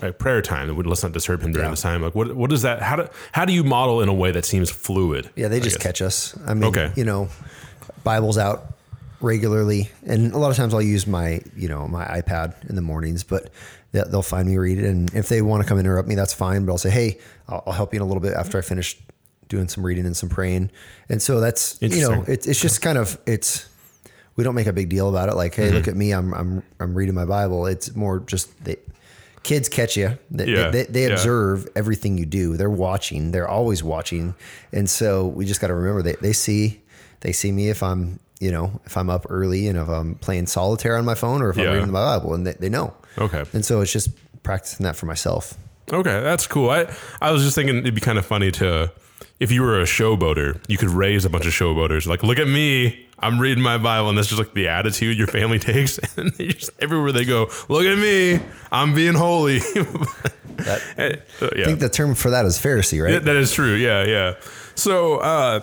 like 0.00 0.18
prayer 0.18 0.42
time. 0.42 0.76
Let's 0.76 1.04
not 1.04 1.12
disturb 1.12 1.40
him 1.42 1.52
during 1.52 1.66
Yeah. 1.66 1.70
this 1.70 1.82
time. 1.82 2.02
Like, 2.02 2.14
what 2.16 2.34
what 2.34 2.50
is 2.52 2.62
that? 2.62 2.82
How 2.82 2.96
do 2.96 3.08
how 3.30 3.44
do 3.44 3.52
you 3.52 3.62
model 3.62 4.00
in 4.02 4.08
a 4.08 4.14
way 4.14 4.32
that 4.32 4.44
seems 4.44 4.70
fluid? 4.70 5.30
Yeah, 5.36 5.46
they 5.48 5.60
just 5.60 5.78
catch 5.78 6.02
us. 6.02 6.36
I 6.46 6.54
mean, 6.54 6.64
Okay. 6.64 6.90
you 6.96 7.04
know, 7.04 7.28
Bible's 8.02 8.38
out 8.38 8.74
regularly, 9.22 9.90
and 10.04 10.32
a 10.32 10.38
lot 10.38 10.50
of 10.50 10.56
times 10.56 10.74
I'll 10.74 10.82
use 10.82 11.06
my, 11.06 11.40
you 11.56 11.68
know, 11.68 11.86
my 11.88 12.04
iPad 12.04 12.68
in 12.68 12.74
the 12.76 12.82
mornings, 12.82 13.22
but 13.24 13.50
they- 13.92 14.02
they'll 14.10 14.22
find 14.22 14.48
me 14.48 14.56
read 14.56 14.78
it, 14.78 14.84
and 14.84 15.12
if 15.14 15.28
they 15.28 15.42
want 15.42 15.62
to 15.62 15.68
come 15.68 15.78
interrupt 15.78 16.08
me, 16.08 16.14
that's 16.14 16.32
fine. 16.34 16.64
But 16.64 16.72
I'll 16.72 16.78
say, 16.78 16.90
hey, 16.90 17.18
I'll, 17.48 17.62
I'll 17.66 17.72
help 17.72 17.92
you 17.94 17.98
in 17.98 18.02
a 18.02 18.06
little 18.06 18.20
bit 18.22 18.34
after 18.34 18.58
I 18.58 18.60
finish 18.62 18.98
doing 19.48 19.68
some 19.68 19.84
reading 19.84 20.06
and 20.06 20.16
some 20.16 20.28
praying, 20.28 20.70
and 21.08 21.20
so 21.20 21.40
that's 21.40 21.76
you 21.80 21.88
know, 22.00 22.12
Interesting. 22.20 22.50
it's 22.50 22.60
just 22.60 22.80
kind 22.82 22.98
of 22.98 23.18
it's. 23.26 23.68
We 24.34 24.44
don't 24.44 24.54
make 24.54 24.66
a 24.66 24.72
big 24.72 24.88
deal 24.88 25.10
about 25.10 25.28
it. 25.28 25.34
Like, 25.34 25.54
hey, 25.54 25.66
Mm-hmm. 25.66 25.74
look 25.76 25.88
at 25.88 25.96
me. 25.96 26.12
I'm 26.12 26.32
I'm 26.32 26.62
I'm 26.80 26.94
reading 26.94 27.14
my 27.14 27.26
Bible. 27.26 27.66
It's 27.66 27.94
more 27.94 28.18
just 28.20 28.64
they, 28.64 28.76
kids 29.42 29.68
catch 29.68 29.94
you. 29.94 30.16
They, 30.30 30.46
Yeah, 30.46 30.70
they, 30.70 30.84
they 30.84 31.02
yeah. 31.06 31.12
observe 31.12 31.68
everything 31.76 32.16
you 32.16 32.24
do. 32.24 32.56
They're 32.56 32.70
watching. 32.70 33.30
They're 33.32 33.46
always 33.48 33.82
watching, 33.82 34.34
and 34.72 34.88
so 34.88 35.26
we 35.26 35.44
just 35.44 35.60
got 35.60 35.66
to 35.66 35.74
remember 35.74 36.00
they 36.00 36.14
they 36.22 36.32
see 36.32 36.80
they 37.20 37.32
see 37.32 37.52
me 37.52 37.68
if 37.68 37.82
I'm 37.82 38.20
you 38.42 38.50
know 38.52 38.80
if 38.84 38.96
I'm 38.96 39.08
up 39.08 39.24
early 39.30 39.68
and 39.68 39.78
if 39.78 39.88
I'm 39.88 40.16
playing 40.16 40.46
solitaire 40.46 40.96
on 40.96 41.04
my 41.04 41.14
phone 41.14 41.40
or 41.42 41.50
if 41.50 41.56
Yeah. 41.56 41.68
I'm 41.68 41.74
reading 41.74 41.92
my 41.92 42.02
Bible, 42.18 42.34
and 42.34 42.46
they, 42.46 42.54
they 42.54 42.68
know. 42.68 42.92
Okay. 43.18 43.44
And 43.52 43.64
so 43.64 43.80
it's 43.80 43.92
just 43.92 44.10
practicing 44.42 44.84
that 44.84 44.96
for 44.96 45.06
myself. 45.06 45.54
Okay, 45.92 46.20
that's 46.20 46.46
cool. 46.46 46.70
I 46.70 46.92
I 47.20 47.30
was 47.32 47.42
just 47.42 47.54
thinking 47.54 47.78
it'd 47.78 47.94
be 47.94 48.00
kind 48.00 48.18
of 48.18 48.26
funny 48.26 48.50
to 48.52 48.92
if 49.40 49.50
you 49.50 49.62
were 49.62 49.80
a 49.80 49.84
showboater, 49.84 50.60
you 50.68 50.76
could 50.78 50.90
raise 50.90 51.24
a 51.24 51.30
bunch 51.30 51.46
of 51.46 51.52
showboaters. 51.52 52.06
Like, 52.06 52.22
look 52.22 52.38
at 52.38 52.46
me, 52.46 53.06
I'm 53.18 53.40
reading 53.40 53.62
my 53.62 53.76
Bible, 53.76 54.08
and 54.08 54.16
that's 54.16 54.28
just 54.28 54.38
like 54.38 54.54
the 54.54 54.68
attitude 54.68 55.18
your 55.18 55.26
family 55.26 55.58
takes. 55.72 55.98
And 56.16 56.32
they 56.34 56.48
just, 56.48 56.70
everywhere 56.80 57.10
they 57.12 57.24
go, 57.24 57.48
look 57.68 57.84
at 57.84 57.98
me, 57.98 58.40
I'm 58.70 58.94
being 58.94 59.14
holy. 59.14 59.56
I 60.58 61.18
think 61.64 61.80
the 61.80 61.90
term 61.92 62.14
for 62.14 62.30
that 62.30 62.44
is 62.44 62.58
Pharisee, 62.58 63.02
right? 63.02 63.14
Yeah, 63.14 63.18
that 63.20 63.36
is 63.36 63.52
true. 63.52 63.74
Yeah, 63.74 64.04
yeah. 64.06 64.34
So, 64.74 65.16
uh, 65.18 65.60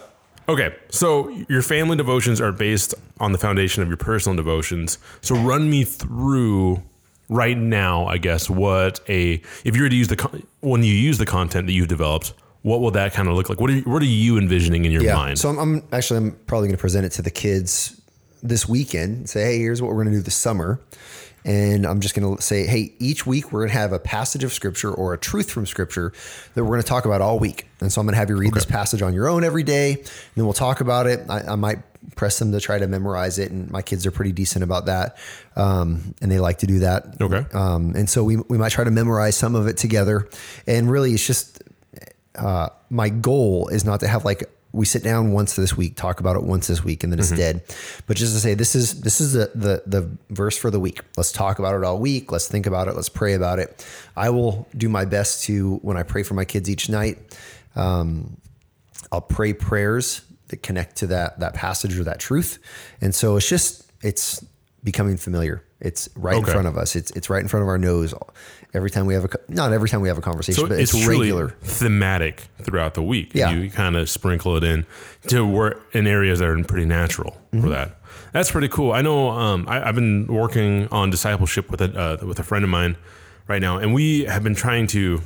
okay. 0.49 0.75
So 0.89 1.29
your 1.47 1.61
family 1.61 1.95
devotions 1.95 2.41
are 2.41 2.51
based 2.51 2.93
on 3.19 3.31
the 3.31 3.37
foundation 3.37 3.81
of 3.81 3.87
your 3.87 3.97
personal 3.97 4.35
devotions. 4.35 4.97
So 5.21 5.35
run 5.35 5.69
me 5.69 5.83
through 5.83 6.83
right 7.29 7.57
now, 7.57 8.05
I 8.07 8.17
guess, 8.17 8.49
what 8.49 8.99
a 9.07 9.41
if 9.63 9.75
you 9.75 9.83
were 9.83 9.89
to 9.89 9.95
use 9.95 10.07
the 10.07 10.15
con- 10.15 10.43
when 10.61 10.83
you 10.83 10.93
use 10.93 11.17
the 11.17 11.25
content 11.25 11.67
that 11.67 11.73
you've 11.73 11.87
developed, 11.87 12.33
what 12.63 12.81
will 12.81 12.91
that 12.91 13.13
kind 13.13 13.29
of 13.29 13.35
look 13.35 13.49
like? 13.49 13.61
What 13.61 13.69
are 13.69 13.73
you, 13.73 13.81
what 13.83 14.01
are 14.01 14.05
you 14.05 14.37
envisioning 14.37 14.85
in 14.85 14.91
your 14.91 15.03
yeah. 15.03 15.15
mind? 15.15 15.39
So 15.39 15.49
I'm, 15.49 15.59
I'm 15.59 15.83
actually 15.91 16.17
I'm 16.17 16.31
probably 16.47 16.67
going 16.67 16.77
to 16.77 16.81
present 16.81 17.05
it 17.05 17.11
to 17.13 17.21
the 17.21 17.31
kids 17.31 17.99
this 18.43 18.67
weekend. 18.67 19.29
Say, 19.29 19.43
hey, 19.43 19.59
here's 19.59 19.81
what 19.81 19.89
we're 19.89 20.03
going 20.03 20.13
to 20.13 20.19
do 20.19 20.21
this 20.21 20.35
summer. 20.35 20.79
And 21.45 21.85
I'm 21.85 22.01
just 22.01 22.15
going 22.15 22.35
to 22.35 22.41
say, 22.41 22.65
hey, 22.65 22.93
each 22.99 23.25
week 23.25 23.51
we're 23.51 23.61
going 23.61 23.71
to 23.71 23.77
have 23.77 23.93
a 23.93 23.99
passage 23.99 24.43
of 24.43 24.53
scripture 24.53 24.91
or 24.91 25.13
a 25.13 25.17
truth 25.17 25.49
from 25.49 25.65
scripture 25.65 26.13
that 26.53 26.63
we're 26.63 26.71
going 26.71 26.81
to 26.81 26.87
talk 26.87 27.05
about 27.05 27.21
all 27.21 27.39
week. 27.39 27.67
And 27.79 27.91
so 27.91 28.01
I'm 28.01 28.07
going 28.07 28.13
to 28.13 28.19
have 28.19 28.29
you 28.29 28.37
read 28.37 28.53
this 28.53 28.65
passage 28.65 29.01
on 29.01 29.13
your 29.13 29.27
own 29.29 29.43
every 29.43 29.63
day. 29.63 29.93
And 29.93 30.09
then 30.35 30.45
we'll 30.45 30.53
talk 30.53 30.81
about 30.81 31.07
it. 31.07 31.21
I, 31.29 31.53
I 31.53 31.55
might 31.55 31.79
press 32.15 32.39
them 32.39 32.51
to 32.51 32.59
try 32.59 32.77
to 32.79 32.87
memorize 32.87 33.39
it. 33.39 33.51
And 33.51 33.69
my 33.71 33.81
kids 33.81 34.05
are 34.05 34.11
pretty 34.11 34.31
decent 34.31 34.63
about 34.63 34.85
that. 34.87 35.17
Um, 35.55 36.15
and 36.21 36.31
they 36.31 36.39
like 36.39 36.59
to 36.59 36.67
do 36.67 36.79
that. 36.79 37.21
Okay. 37.21 37.45
Um, 37.53 37.95
and 37.95 38.09
so 38.09 38.23
we, 38.23 38.37
we 38.37 38.57
might 38.57 38.71
try 38.71 38.83
to 38.83 38.91
memorize 38.91 39.37
some 39.37 39.55
of 39.55 39.67
it 39.67 39.77
together. 39.77 40.29
And 40.67 40.89
really, 40.91 41.13
it's 41.13 41.25
just 41.25 41.61
uh, 42.35 42.69
my 42.89 43.09
goal 43.09 43.67
is 43.69 43.85
not 43.85 43.99
to 44.01 44.07
have 44.07 44.25
like 44.25 44.49
we 44.71 44.85
sit 44.85 45.03
down 45.03 45.31
once 45.31 45.55
this 45.55 45.75
week, 45.75 45.95
talk 45.95 46.19
about 46.19 46.35
it 46.35 46.43
once 46.43 46.67
this 46.67 46.83
week, 46.83 47.03
and 47.03 47.11
then 47.11 47.19
it's 47.19 47.31
dead. 47.31 47.63
But 48.05 48.17
just 48.17 48.33
to 48.33 48.39
say, 48.39 48.53
this 48.53 48.75
is 48.75 49.01
this 49.01 49.19
is 49.19 49.33
the, 49.33 49.51
the 49.55 49.83
the 49.85 50.09
verse 50.29 50.57
for 50.57 50.69
the 50.69 50.79
week. 50.79 51.01
Let's 51.17 51.31
talk 51.31 51.59
about 51.59 51.75
it 51.75 51.83
all 51.83 51.97
week. 51.99 52.31
Let's 52.31 52.47
think 52.47 52.67
about 52.67 52.87
it. 52.87 52.95
Let's 52.95 53.09
pray 53.09 53.33
about 53.33 53.59
it. 53.59 53.85
I 54.15 54.29
will 54.29 54.67
do 54.77 54.87
my 54.87 55.05
best 55.05 55.43
to 55.45 55.77
when 55.77 55.97
I 55.97 56.03
pray 56.03 56.23
for 56.23 56.35
my 56.35 56.45
kids 56.45 56.69
each 56.69 56.87
night. 56.89 57.17
Um, 57.75 58.37
I'll 59.11 59.21
pray 59.21 59.53
prayers 59.53 60.21
that 60.49 60.61
connect 60.61 60.97
to 60.97 61.07
that 61.07 61.39
that 61.39 61.55
passage 61.55 61.97
or 61.97 62.03
that 62.03 62.19
truth, 62.19 62.59
and 63.01 63.13
so 63.13 63.37
it's 63.37 63.49
just 63.49 63.91
it's 64.03 64.45
becoming 64.83 65.17
familiar. 65.17 65.63
It's 65.79 66.09
right 66.15 66.35
Okay. 66.35 66.47
in 66.47 66.53
front 66.53 66.67
of 66.67 66.77
us. 66.77 66.95
It's 66.95 67.11
it's 67.11 67.29
right 67.29 67.41
in 67.41 67.47
front 67.47 67.63
of 67.63 67.69
our 67.69 67.77
nose. 67.77 68.13
Every 68.73 68.89
time 68.89 69.05
we 69.05 69.13
have 69.13 69.25
a 69.25 69.29
not 69.47 69.71
every 69.73 69.87
time 69.89 70.01
we 70.01 70.09
have 70.09 70.17
a 70.17 70.21
conversation, 70.21 70.61
so 70.63 70.67
but 70.67 70.79
it's, 70.79 70.93
it's, 70.93 71.05
really 71.07 71.31
regular. 71.31 71.49
thematic 71.61 72.47
throughout 72.61 72.93
the 72.93 73.01
week. 73.03 73.31
Yeah. 73.33 73.51
You 73.51 73.69
kind 73.71 73.95
of 73.95 74.09
sprinkle 74.09 74.57
it 74.57 74.63
in 74.63 74.85
to 75.27 75.45
work 75.45 75.81
in 75.93 76.05
areas 76.05 76.39
that 76.39 76.47
are 76.49 76.63
pretty 76.63 76.85
natural 76.85 77.37
Mm-hmm. 77.51 77.61
for 77.63 77.69
that. 77.69 77.95
That's 78.31 78.51
pretty 78.51 78.67
cool. 78.67 78.91
I 78.91 79.01
know 79.01 79.29
um, 79.29 79.65
I, 79.67 79.87
I've 79.87 79.95
been 79.95 80.27
working 80.27 80.87
on 80.91 81.09
discipleship 81.09 81.71
with 81.71 81.81
a 81.81 81.97
uh, 82.21 82.25
with 82.25 82.39
a 82.39 82.43
friend 82.43 82.63
of 82.63 82.69
mine 82.69 82.95
right 83.47 83.61
now, 83.61 83.77
and 83.77 83.93
we 83.93 84.25
have 84.25 84.43
been 84.43 84.55
trying 84.55 84.85
to. 84.87 85.21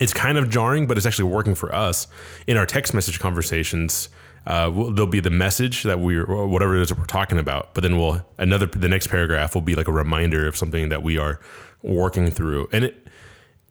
It's 0.00 0.12
kind 0.12 0.36
of 0.36 0.50
jarring, 0.50 0.86
but 0.86 0.96
it's 0.98 1.06
actually 1.06 1.30
working 1.30 1.54
for 1.54 1.74
us 1.74 2.06
in 2.46 2.56
our 2.56 2.66
text 2.66 2.92
message 2.94 3.18
conversations. 3.20 4.08
Uh, 4.46 4.70
we'll, 4.72 4.90
there'll 4.92 5.10
be 5.10 5.20
the 5.20 5.30
message 5.30 5.82
that 5.82 5.98
we're 5.98 6.24
whatever 6.46 6.76
it 6.76 6.82
is 6.82 6.88
that 6.90 6.98
we're 6.98 7.04
talking 7.06 7.38
about, 7.38 7.74
but 7.74 7.80
then 7.82 7.98
we'll 7.98 8.24
another 8.38 8.66
the 8.66 8.88
next 8.88 9.08
paragraph 9.08 9.54
will 9.54 9.62
be 9.62 9.74
like 9.74 9.88
a 9.88 9.92
reminder 9.92 10.46
of 10.46 10.56
something 10.56 10.88
that 10.88 11.02
we 11.02 11.18
are 11.18 11.40
working 11.82 12.30
through, 12.30 12.68
and 12.72 12.84
it 12.84 13.06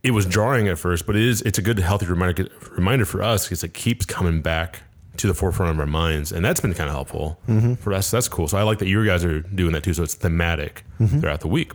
it 0.04 0.12
was 0.12 0.26
jarring 0.26 0.68
at 0.68 0.78
first, 0.78 1.06
but 1.06 1.16
it 1.16 1.22
is 1.24 1.42
it's 1.44 1.58
a 1.58 1.62
good 1.62 1.80
healthy 1.80 2.06
reminder 2.06 2.50
reminder 2.72 3.06
for 3.06 3.24
us 3.24 3.46
because 3.46 3.64
it 3.64 3.74
keeps 3.74 4.06
coming 4.06 4.42
back 4.42 4.82
to 5.18 5.28
the 5.28 5.34
forefront 5.34 5.72
of 5.72 5.80
our 5.80 5.86
minds, 5.86 6.34
and 6.34 6.44
that's 6.44 6.60
been 6.60 6.74
kind 6.74 6.90
of 6.90 6.94
helpful 6.94 7.40
for 7.82 7.94
us. 7.94 8.12
That's 8.12 8.28
cool. 8.28 8.50
So 8.50 8.58
I 8.58 8.64
like 8.64 8.80
that 8.80 8.88
you 8.90 9.06
guys 9.06 9.24
are 9.24 9.40
doing 9.40 9.72
that 9.72 9.84
too. 9.84 9.94
So 9.94 10.04
it's 10.04 10.16
thematic 10.16 10.84
throughout 11.22 11.40
the 11.40 11.48
week. 11.48 11.72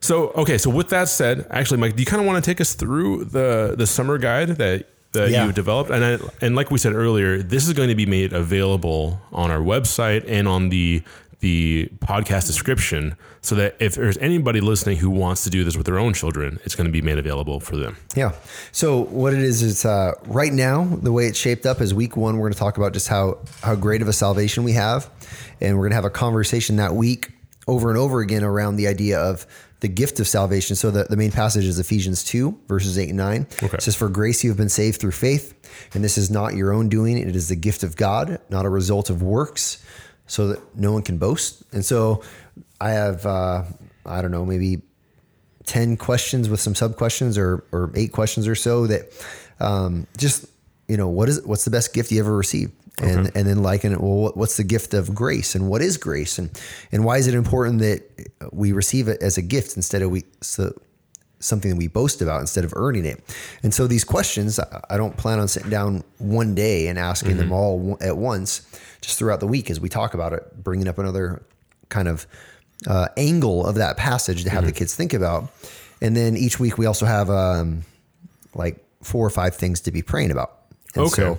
So 0.00 0.28
okay, 0.30 0.56
so 0.56 0.70
with 0.70 0.88
that 0.88 1.08
said, 1.08 1.46
actually, 1.50 1.78
Mike, 1.78 1.94
do 1.94 2.00
you 2.00 2.06
kind 2.06 2.20
of 2.20 2.26
want 2.26 2.42
to 2.42 2.50
take 2.50 2.60
us 2.60 2.72
through 2.74 3.24
the 3.24 3.74
the 3.76 3.86
summer 3.86 4.16
guide 4.16 4.56
that 4.56 4.88
that 5.12 5.30
Yeah. 5.30 5.46
you 5.46 5.52
developed? 5.52 5.90
And 5.90 6.04
I, 6.04 6.18
and 6.44 6.54
like 6.56 6.70
we 6.70 6.78
said 6.78 6.92
earlier, 6.94 7.42
this 7.42 7.66
is 7.66 7.72
going 7.72 7.88
to 7.88 7.94
be 7.94 8.06
made 8.06 8.32
available 8.32 9.20
on 9.32 9.50
our 9.50 9.60
website 9.60 10.24
and 10.28 10.46
on 10.48 10.68
the 10.70 11.02
the 11.40 11.88
podcast 12.00 12.48
description, 12.48 13.14
so 13.42 13.54
that 13.54 13.76
if 13.78 13.94
there's 13.94 14.18
anybody 14.18 14.60
listening 14.60 14.96
who 14.96 15.08
wants 15.08 15.44
to 15.44 15.50
do 15.50 15.62
this 15.62 15.76
with 15.76 15.86
their 15.86 15.96
own 15.96 16.12
children, 16.12 16.58
it's 16.64 16.74
going 16.74 16.84
to 16.86 16.90
be 16.92 17.00
made 17.00 17.16
available 17.16 17.60
for 17.60 17.76
them. 17.76 17.96
Yeah. 18.16 18.32
So 18.72 19.02
what 19.04 19.34
it 19.34 19.38
is 19.42 19.62
is 19.62 19.84
uh, 19.84 20.14
right 20.26 20.52
now 20.52 20.82
the 21.00 21.12
way 21.12 21.26
it's 21.26 21.38
shaped 21.38 21.64
up 21.64 21.80
is 21.80 21.94
week 21.94 22.16
one. 22.16 22.38
We're 22.38 22.46
going 22.48 22.54
to 22.54 22.58
talk 22.58 22.76
about 22.76 22.92
just 22.92 23.06
how 23.06 23.38
how 23.62 23.76
great 23.76 24.02
of 24.02 24.08
a 24.08 24.12
salvation 24.12 24.64
we 24.64 24.72
have, 24.72 25.08
and 25.60 25.76
we're 25.76 25.82
going 25.84 25.92
to 25.92 25.96
have 25.96 26.04
a 26.04 26.10
conversation 26.10 26.74
that 26.76 26.94
week 26.96 27.30
over 27.68 27.88
and 27.90 27.98
over 27.98 28.18
again 28.20 28.42
around 28.42 28.74
the 28.74 28.88
idea 28.88 29.20
of 29.20 29.46
the 29.80 29.88
gift 29.88 30.18
of 30.20 30.26
salvation. 30.26 30.76
So 30.76 30.90
the, 30.90 31.04
the 31.04 31.16
main 31.16 31.30
passage 31.30 31.64
is 31.64 31.78
Ephesians 31.78 32.24
two 32.24 32.58
verses 32.68 32.98
eight 32.98 33.08
and 33.08 33.18
nine. 33.18 33.46
Okay. 33.62 33.76
It 33.76 33.82
says, 33.82 33.94
"For 33.96 34.08
grace 34.08 34.42
you 34.42 34.50
have 34.50 34.56
been 34.56 34.68
saved 34.68 35.00
through 35.00 35.12
faith, 35.12 35.54
and 35.94 36.02
this 36.02 36.18
is 36.18 36.30
not 36.30 36.54
your 36.54 36.72
own 36.72 36.88
doing; 36.88 37.18
it 37.18 37.36
is 37.36 37.48
the 37.48 37.56
gift 37.56 37.82
of 37.82 37.96
God, 37.96 38.40
not 38.50 38.64
a 38.64 38.70
result 38.70 39.10
of 39.10 39.22
works." 39.22 39.82
So 40.26 40.48
that 40.48 40.76
no 40.76 40.92
one 40.92 41.02
can 41.02 41.16
boast. 41.16 41.62
And 41.72 41.82
so 41.82 42.22
I 42.82 42.90
have, 42.90 43.24
uh, 43.24 43.62
I 44.04 44.20
don't 44.20 44.30
know, 44.30 44.44
maybe 44.44 44.82
10 45.68 45.96
questions 45.96 46.48
with 46.48 46.60
some 46.60 46.74
sub 46.74 46.96
questions 46.96 47.38
or, 47.38 47.64
or 47.72 47.92
eight 47.94 48.12
questions 48.12 48.46
or 48.46 48.54
so 48.54 48.86
that 48.86 49.10
um, 49.60 50.06
just 50.16 50.46
you 50.88 50.96
know 50.96 51.08
what 51.08 51.28
is 51.28 51.44
what's 51.44 51.64
the 51.64 51.70
best 51.70 51.92
gift 51.92 52.10
you 52.10 52.18
ever 52.18 52.34
received 52.34 52.72
and 53.02 53.30
and 53.34 53.46
then 53.48 53.62
liken 53.62 53.92
it 53.92 54.00
well 54.00 54.32
what's 54.34 54.56
the 54.56 54.64
gift 54.64 54.94
of 54.94 55.14
grace 55.14 55.54
and 55.54 55.68
what 55.68 55.80
is 55.82 55.96
grace 55.96 56.38
and 56.38 56.50
and 56.92 57.04
why 57.04 57.16
is 57.18 57.26
it 57.26 57.34
important 57.34 57.78
that 57.80 58.02
we 58.52 58.72
receive 58.72 59.08
it 59.08 59.22
as 59.22 59.36
a 59.38 59.42
gift 59.42 59.76
instead 59.76 60.02
of 60.02 60.10
we 60.10 60.24
so 60.40 60.72
something 61.40 61.70
that 61.70 61.76
we 61.76 61.86
boast 61.86 62.20
about 62.20 62.40
instead 62.40 62.64
of 62.64 62.72
earning 62.76 63.04
it 63.04 63.22
and 63.62 63.72
so 63.72 63.86
these 63.86 64.04
questions 64.04 64.58
I- 64.90 64.96
don't 64.96 65.16
plan 65.16 65.38
on 65.38 65.46
sitting 65.48 65.70
down 65.70 66.02
one 66.18 66.54
day 66.54 66.88
and 66.88 66.98
asking 66.98 67.36
them 67.36 67.52
all 67.52 67.96
at 68.00 68.16
once 68.16 68.62
just 69.00 69.18
throughout 69.18 69.38
the 69.40 69.46
week 69.46 69.70
as 69.70 69.78
we 69.80 69.88
talk 69.88 70.14
about 70.14 70.32
it 70.32 70.64
bringing 70.64 70.88
up 70.88 70.98
another 70.98 71.42
kind 71.90 72.08
of 72.08 72.26
uh, 72.86 73.08
angle 73.16 73.66
of 73.66 73.76
that 73.76 73.96
passage 73.96 74.44
to 74.44 74.50
have 74.50 74.64
the 74.64 74.70
kids 74.72 74.94
think 74.94 75.12
about. 75.12 75.50
And 76.00 76.16
then 76.16 76.36
each 76.36 76.60
week 76.60 76.78
we 76.78 76.86
also 76.86 77.06
have 77.06 77.28
um, 77.28 77.82
like 78.54 78.76
four 79.02 79.26
or 79.26 79.30
five 79.30 79.56
things 79.56 79.80
to 79.80 79.90
be 79.90 80.00
praying 80.00 80.30
about. 80.30 80.60
And 80.94 81.04
Okay. 81.06 81.22
so 81.22 81.38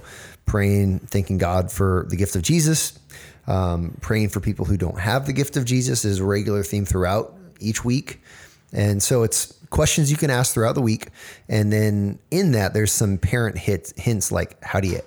praying, 0.49 0.97
thanking 0.99 1.37
God 1.37 1.71
for 1.71 2.07
the 2.09 2.15
gift 2.15 2.35
of 2.35 2.41
Jesus, 2.41 2.97
um, 3.45 3.95
praying 4.01 4.29
for 4.29 4.39
people 4.39 4.65
who 4.65 4.77
don't 4.77 4.99
have 4.99 5.27
the 5.27 5.33
gift 5.33 5.57
of 5.57 5.63
Jesus 5.63 6.03
is 6.05 6.17
a 6.19 6.25
regular 6.25 6.63
theme 6.63 6.85
throughout 6.85 7.35
each 7.59 7.85
week. 7.85 8.19
And 8.73 9.01
so 9.01 9.21
it's 9.21 9.53
questions 9.69 10.09
you 10.09 10.17
can 10.17 10.31
ask 10.31 10.55
throughout 10.55 10.73
the 10.73 10.81
week. 10.81 11.09
And 11.47 11.71
then 11.71 12.17
in 12.31 12.53
that, 12.53 12.73
there's 12.73 12.91
some 12.91 13.19
parent 13.19 13.59
hits, 13.59 13.93
hints 13.95 14.31
like, 14.31 14.61
how 14.63 14.79
do 14.79 14.87
you 14.87 15.01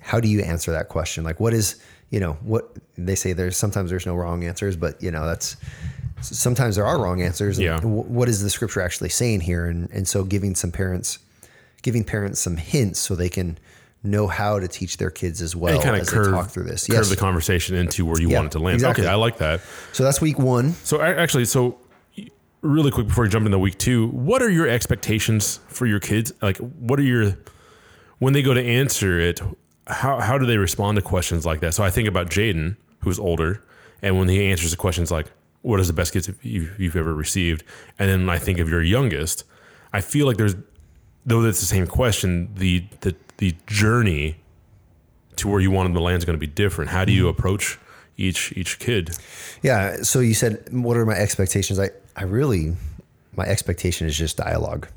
how 0.00 0.18
do 0.18 0.28
you 0.28 0.40
answer 0.40 0.72
that 0.72 0.88
question? 0.88 1.24
Like, 1.24 1.40
what 1.40 1.52
is, 1.52 1.76
you 2.08 2.20
know, 2.20 2.32
what 2.42 2.74
they 2.96 3.14
say 3.14 3.34
there's 3.34 3.58
sometimes 3.58 3.90
there's 3.90 4.06
no 4.06 4.14
wrong 4.14 4.44
answers, 4.44 4.76
but, 4.76 5.02
you 5.02 5.10
know, 5.10 5.26
that's 5.26 5.56
sometimes 6.22 6.76
there 6.76 6.86
are 6.86 6.98
wrong 6.98 7.20
answers. 7.20 7.58
Yeah. 7.58 7.80
What 7.82 8.30
is 8.30 8.42
the 8.42 8.48
scripture 8.48 8.80
actually 8.80 9.10
saying 9.10 9.40
here? 9.40 9.66
And, 9.66 9.90
and 9.90 10.08
so 10.08 10.24
giving 10.24 10.54
some 10.54 10.72
parents, 10.72 11.18
giving 11.82 12.02
parents 12.04 12.40
some 12.40 12.56
hints 12.56 12.98
so 12.98 13.14
they 13.14 13.28
can 13.28 13.58
know 14.04 14.26
how 14.26 14.58
to 14.60 14.68
teach 14.68 14.98
their 14.98 15.10
kids 15.10 15.40
as 15.42 15.56
well 15.56 15.74
And 15.74 15.82
kind 15.82 15.96
of 15.96 16.02
as 16.02 16.10
curve, 16.10 16.32
talk 16.32 16.50
through 16.50 16.64
this. 16.64 16.86
curve 16.86 16.96
Yes. 16.98 17.08
the 17.08 17.16
conversation 17.16 17.74
into 17.74 18.04
where 18.04 18.20
you 18.20 18.28
Yeah, 18.28 18.36
want 18.40 18.46
it 18.48 18.52
to 18.52 18.58
land. 18.58 18.74
exactly. 18.74 19.04
Okay, 19.04 19.10
I 19.12 19.16
like 19.16 19.38
that. 19.38 19.60
So 19.92 20.04
that's 20.04 20.20
week 20.20 20.38
one. 20.38 20.74
So 20.84 21.00
actually, 21.00 21.46
so 21.46 21.78
really 22.60 22.90
quick 22.90 23.06
before 23.08 23.24
we 23.24 23.30
jump 23.30 23.46
into 23.46 23.58
week 23.58 23.78
two, 23.78 24.08
what 24.08 24.42
are 24.42 24.50
your 24.50 24.68
expectations 24.68 25.60
for 25.68 25.86
your 25.86 26.00
kids? 26.00 26.32
Like, 26.42 26.58
what 26.58 26.98
are 26.98 27.02
your 27.02 27.36
when 28.18 28.32
they 28.32 28.42
go 28.42 28.54
to 28.54 28.62
answer 28.62 29.18
it? 29.18 29.40
How 29.86 30.20
how 30.20 30.38
do 30.38 30.46
they 30.46 30.56
respond 30.58 30.96
to 30.96 31.02
questions 31.02 31.44
like 31.44 31.60
that? 31.60 31.74
So 31.74 31.82
I 31.82 31.90
think 31.90 32.08
about 32.08 32.28
Jaden, 32.30 32.76
who's 33.00 33.18
older, 33.18 33.62
and 34.02 34.18
when 34.18 34.28
he 34.28 34.44
answers 34.50 34.70
the 34.70 34.76
questions 34.78 35.10
like, 35.10 35.26
"What 35.62 35.78
is 35.80 35.86
the 35.88 35.92
best 35.92 36.12
gift 36.14 36.30
you- 36.42 36.70
you've 36.78 36.96
ever 36.96 37.14
received?" 37.14 37.64
and 37.98 38.08
then 38.10 38.28
I 38.30 38.38
think 38.38 38.58
of 38.58 38.68
your 38.68 38.82
youngest, 38.82 39.44
I 39.92 40.00
feel 40.00 40.26
like 40.26 40.36
there's 40.38 40.54
though 41.26 41.42
that's 41.42 41.60
the 41.60 41.66
same 41.66 41.86
question, 41.86 42.50
the 42.54 42.84
the 43.00 43.14
the 43.38 43.54
journey 43.66 44.36
to 45.36 45.48
where 45.48 45.60
you 45.60 45.70
want 45.70 45.86
them 45.86 45.94
to 45.94 46.00
land 46.00 46.18
is 46.18 46.24
going 46.24 46.38
to 46.38 46.40
be 46.40 46.46
different. 46.46 46.90
How 46.90 47.04
do 47.04 47.12
you 47.12 47.24
mm-hmm. 47.24 47.38
approach 47.38 47.78
each 48.16 48.52
each 48.56 48.78
kid? 48.78 49.16
Yeah. 49.62 50.02
So 50.02 50.20
you 50.20 50.34
said, 50.34 50.68
what 50.70 50.96
are 50.96 51.06
my 51.06 51.14
expectations? 51.14 51.78
I, 51.78 51.90
I 52.16 52.24
really, 52.24 52.76
my 53.36 53.44
expectation 53.44 54.06
is 54.06 54.16
just 54.16 54.36
dialogue. 54.36 54.88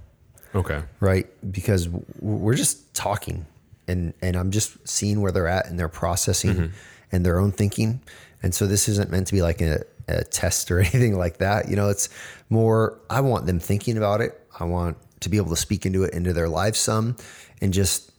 Okay. 0.56 0.82
right? 1.02 1.28
Because 1.52 1.88
we're 2.20 2.56
just 2.56 2.94
talking, 2.96 3.46
and 3.88 4.14
and 4.22 4.36
I'm 4.36 4.52
just 4.52 4.88
seeing 4.88 5.22
where 5.22 5.32
they're 5.32 5.48
at 5.48 5.68
and 5.68 5.80
their 5.80 5.90
processing 5.90 6.54
mm-hmm. 6.54 6.74
and 7.12 7.26
their 7.26 7.40
own 7.40 7.52
thinking. 7.52 8.02
And 8.44 8.54
so 8.54 8.68
this 8.68 8.88
isn't 8.88 9.10
meant 9.12 9.28
to 9.28 9.34
be 9.34 9.42
like 9.42 9.62
a, 9.62 9.84
a 10.08 10.24
test 10.24 10.72
or 10.72 10.80
anything 10.80 11.18
like 11.18 11.38
that. 11.38 11.70
You 11.70 11.76
know, 11.76 11.90
it's 11.90 12.10
more. 12.50 13.00
I 13.10 13.22
want 13.22 13.46
them 13.46 13.60
thinking 13.60 13.98
about 13.98 14.22
it. 14.22 14.40
I 14.60 14.64
want 14.64 14.98
to 15.20 15.30
be 15.30 15.38
able 15.38 15.50
to 15.50 15.56
speak 15.56 15.86
into 15.86 16.04
it 16.04 16.14
into 16.14 16.34
their 16.34 16.50
lives 16.50 16.80
some, 16.80 17.16
and 17.62 17.74
just 17.74 18.12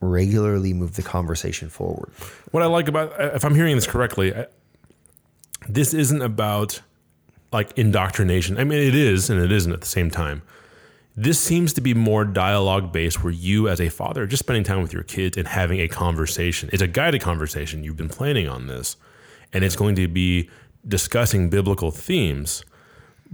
regularly 0.00 0.74
move 0.74 0.96
the 0.96 1.02
conversation 1.02 1.68
forward. 1.70 2.10
What 2.50 2.62
I 2.62 2.66
like 2.66 2.88
about, 2.88 3.18
uh, 3.18 3.30
if 3.34 3.44
I'm 3.44 3.54
hearing 3.54 3.74
this 3.74 3.86
correctly, 3.86 4.34
I- 4.34 4.46
this 5.68 5.94
isn't 5.94 6.20
about 6.22 6.82
like 7.52 7.70
indoctrination. 7.78 8.58
I 8.58 8.64
mean, 8.64 8.80
it 8.80 8.94
is 8.94 9.30
and 9.30 9.40
it 9.40 9.52
isn't 9.52 9.72
at 9.72 9.80
the 9.80 9.86
same 9.86 10.10
time. 10.10 10.42
This 11.16 11.38
seems 11.38 11.72
to 11.74 11.80
be 11.80 11.94
more 11.94 12.24
dialogue 12.24 12.92
based 12.92 13.22
where 13.22 13.32
you, 13.32 13.68
as 13.68 13.80
a 13.80 13.88
father, 13.88 14.24
are 14.24 14.26
just 14.26 14.40
spending 14.42 14.64
time 14.64 14.82
with 14.82 14.92
your 14.92 15.04
kids 15.04 15.36
and 15.36 15.46
having 15.46 15.78
a 15.78 15.86
conversation. 15.86 16.68
It's 16.72 16.82
a 16.82 16.88
guided 16.88 17.20
conversation. 17.20 17.84
You've 17.84 17.96
been 17.96 18.08
planning 18.08 18.48
on 18.48 18.66
this, 18.66 18.96
and 19.52 19.62
it's 19.62 19.76
going 19.76 19.94
to 19.94 20.08
be 20.08 20.50
discussing 20.86 21.48
biblical 21.48 21.92
themes. 21.92 22.64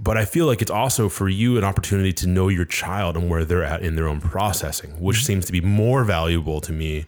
But 0.03 0.17
I 0.17 0.25
feel 0.25 0.47
like 0.47 0.61
it's 0.61 0.71
also 0.71 1.09
for 1.09 1.29
you 1.29 1.57
an 1.57 1.63
opportunity 1.63 2.11
to 2.13 2.27
know 2.27 2.47
your 2.47 2.65
child 2.65 3.15
and 3.15 3.29
where 3.29 3.45
they're 3.45 3.63
at 3.63 3.83
in 3.83 3.95
their 3.95 4.07
own 4.07 4.19
processing, 4.19 4.99
which 4.99 5.17
mm-hmm. 5.17 5.25
seems 5.25 5.45
to 5.45 5.51
be 5.51 5.61
more 5.61 6.03
valuable 6.03 6.59
to 6.61 6.73
me 6.73 7.05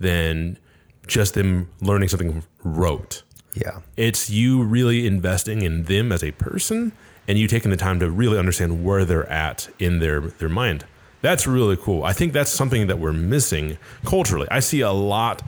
than 0.00 0.58
just 1.06 1.34
them 1.34 1.70
learning 1.80 2.08
something 2.08 2.42
rote. 2.64 3.22
Yeah. 3.54 3.80
It's 3.96 4.28
you 4.28 4.62
really 4.62 5.06
investing 5.06 5.62
in 5.62 5.84
them 5.84 6.10
as 6.10 6.24
a 6.24 6.32
person 6.32 6.92
and 7.28 7.38
you 7.38 7.46
taking 7.46 7.70
the 7.70 7.76
time 7.76 8.00
to 8.00 8.10
really 8.10 8.38
understand 8.38 8.84
where 8.84 9.04
they're 9.04 9.30
at 9.30 9.68
in 9.78 10.00
their 10.00 10.20
their 10.20 10.48
mind. 10.48 10.84
That's 11.20 11.46
really 11.46 11.76
cool. 11.76 12.02
I 12.02 12.12
think 12.12 12.32
that's 12.32 12.50
something 12.50 12.88
that 12.88 12.98
we're 12.98 13.12
missing 13.12 13.78
culturally. 14.04 14.48
I 14.50 14.58
see 14.58 14.80
a 14.80 14.90
lot 14.90 15.42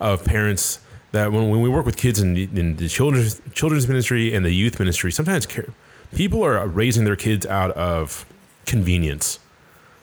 of 0.00 0.24
parents 0.24 0.80
that 1.12 1.32
when, 1.32 1.50
when 1.50 1.60
we 1.60 1.68
work 1.68 1.84
with 1.84 1.98
kids 1.98 2.20
in, 2.20 2.36
in 2.36 2.76
the 2.76 2.88
children's 2.88 3.42
children's 3.52 3.86
ministry 3.86 4.34
and 4.34 4.44
the 4.44 4.52
youth 4.52 4.78
ministry, 4.78 5.12
sometimes 5.12 5.44
care, 5.44 5.68
people 6.14 6.42
are 6.44 6.66
raising 6.66 7.04
their 7.04 7.16
kids 7.16 7.46
out 7.46 7.70
of 7.72 8.26
convenience. 8.66 9.38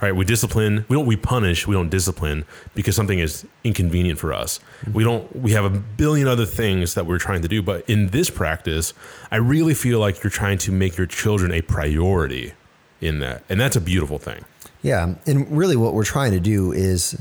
Right? 0.02 0.14
We 0.14 0.26
discipline. 0.26 0.86
We 0.90 0.98
don't. 0.98 1.06
We 1.06 1.16
punish. 1.16 1.66
We 1.68 1.74
don't 1.74 1.90
discipline 1.90 2.46
because 2.76 2.96
something 2.96 3.18
is 3.18 3.48
inconvenient 3.64 4.20
for 4.20 4.34
us. 4.34 4.60
We 4.94 5.06
don't. 5.06 5.34
We 5.36 5.52
have 5.52 5.64
a 5.64 5.70
billion 5.70 6.28
other 6.28 6.46
things 6.46 6.96
that 6.96 7.06
we're 7.06 7.18
trying 7.18 7.42
to 7.44 7.48
do. 7.48 7.62
But 7.62 7.90
in 7.90 8.10
this 8.10 8.30
practice, 8.30 8.94
I 9.32 9.38
really 9.38 9.74
feel 9.74 10.00
like 10.00 10.22
you're 10.22 10.30
trying 10.30 10.58
to 10.60 10.72
make 10.72 10.98
your 10.98 11.08
children 11.08 11.52
a 11.52 11.62
priority 11.62 12.54
in 13.00 13.20
that, 13.20 13.44
and 13.48 13.60
that's 13.60 13.78
a 13.78 13.82
beautiful 13.82 14.20
thing. 14.20 14.44
Yeah, 14.82 15.16
and 15.26 15.50
really, 15.50 15.78
what 15.78 15.94
we're 15.94 16.04
trying 16.04 16.34
to 16.34 16.42
do 16.42 16.74
is 16.74 17.18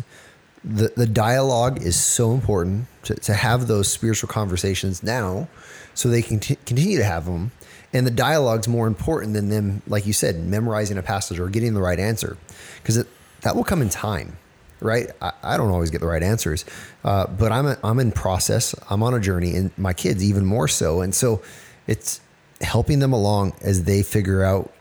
the 0.64 0.92
the 0.96 1.06
dialogue 1.06 1.80
is 1.80 1.96
so 1.96 2.32
important 2.32 2.86
to, 3.04 3.14
to 3.14 3.34
have 3.34 3.68
those 3.68 3.88
spiritual 3.88 4.28
conversations 4.28 5.02
now, 5.02 5.48
so 5.94 6.08
they 6.08 6.22
can 6.22 6.40
t- 6.40 6.58
continue 6.66 6.98
to 6.98 7.04
have 7.04 7.24
them. 7.26 7.52
And 7.94 8.06
the 8.06 8.10
dialogue's 8.10 8.68
more 8.68 8.86
important 8.86 9.32
than 9.34 9.48
them, 9.48 9.80
like 9.86 10.04
you 10.06 10.12
said, 10.12 10.44
memorizing 10.44 10.98
a 10.98 11.02
passage 11.02 11.38
or 11.38 11.48
getting 11.48 11.72
the 11.74 11.80
right 11.80 11.98
answer, 11.98 12.36
because 12.82 13.04
that 13.42 13.56
will 13.56 13.64
come 13.64 13.80
in 13.80 13.88
time, 13.88 14.36
right? 14.80 15.08
I, 15.22 15.32
I 15.42 15.56
don't 15.56 15.70
always 15.70 15.90
get 15.90 16.00
the 16.00 16.06
right 16.08 16.22
answers, 16.22 16.64
uh, 17.04 17.26
but 17.28 17.52
I'm 17.52 17.66
a, 17.66 17.78
I'm 17.84 18.00
in 18.00 18.10
process. 18.12 18.74
I'm 18.90 19.02
on 19.02 19.14
a 19.14 19.20
journey, 19.20 19.54
and 19.54 19.70
my 19.78 19.92
kids 19.92 20.22
even 20.24 20.44
more 20.44 20.66
so. 20.68 21.00
And 21.00 21.14
so, 21.14 21.40
it's 21.86 22.20
helping 22.60 22.98
them 22.98 23.12
along 23.12 23.52
as 23.62 23.84
they 23.84 24.02
figure 24.02 24.42
out 24.42 24.72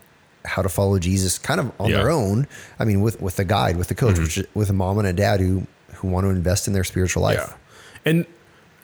how 0.44 0.62
to 0.62 0.68
follow 0.68 0.98
Jesus 0.98 1.38
kind 1.38 1.60
of 1.60 1.72
on 1.78 1.90
Yeah. 1.90 1.98
their 1.98 2.10
own. 2.10 2.46
I 2.78 2.84
mean, 2.84 3.00
with 3.00 3.20
with 3.20 3.38
a 3.38 3.44
guide, 3.44 3.76
with 3.76 3.90
a 3.90 3.94
coach, 3.94 4.18
which, 4.18 4.38
with 4.54 4.70
a 4.70 4.74
mom 4.74 4.98
and 4.98 5.06
a 5.06 5.12
dad 5.12 5.40
who 5.40 5.66
who 5.94 6.08
want 6.08 6.24
to 6.24 6.30
invest 6.30 6.66
in 6.66 6.72
their 6.74 6.84
spiritual 6.84 7.22
life. 7.22 7.38
Yeah. 7.38 7.54
And 8.10 8.26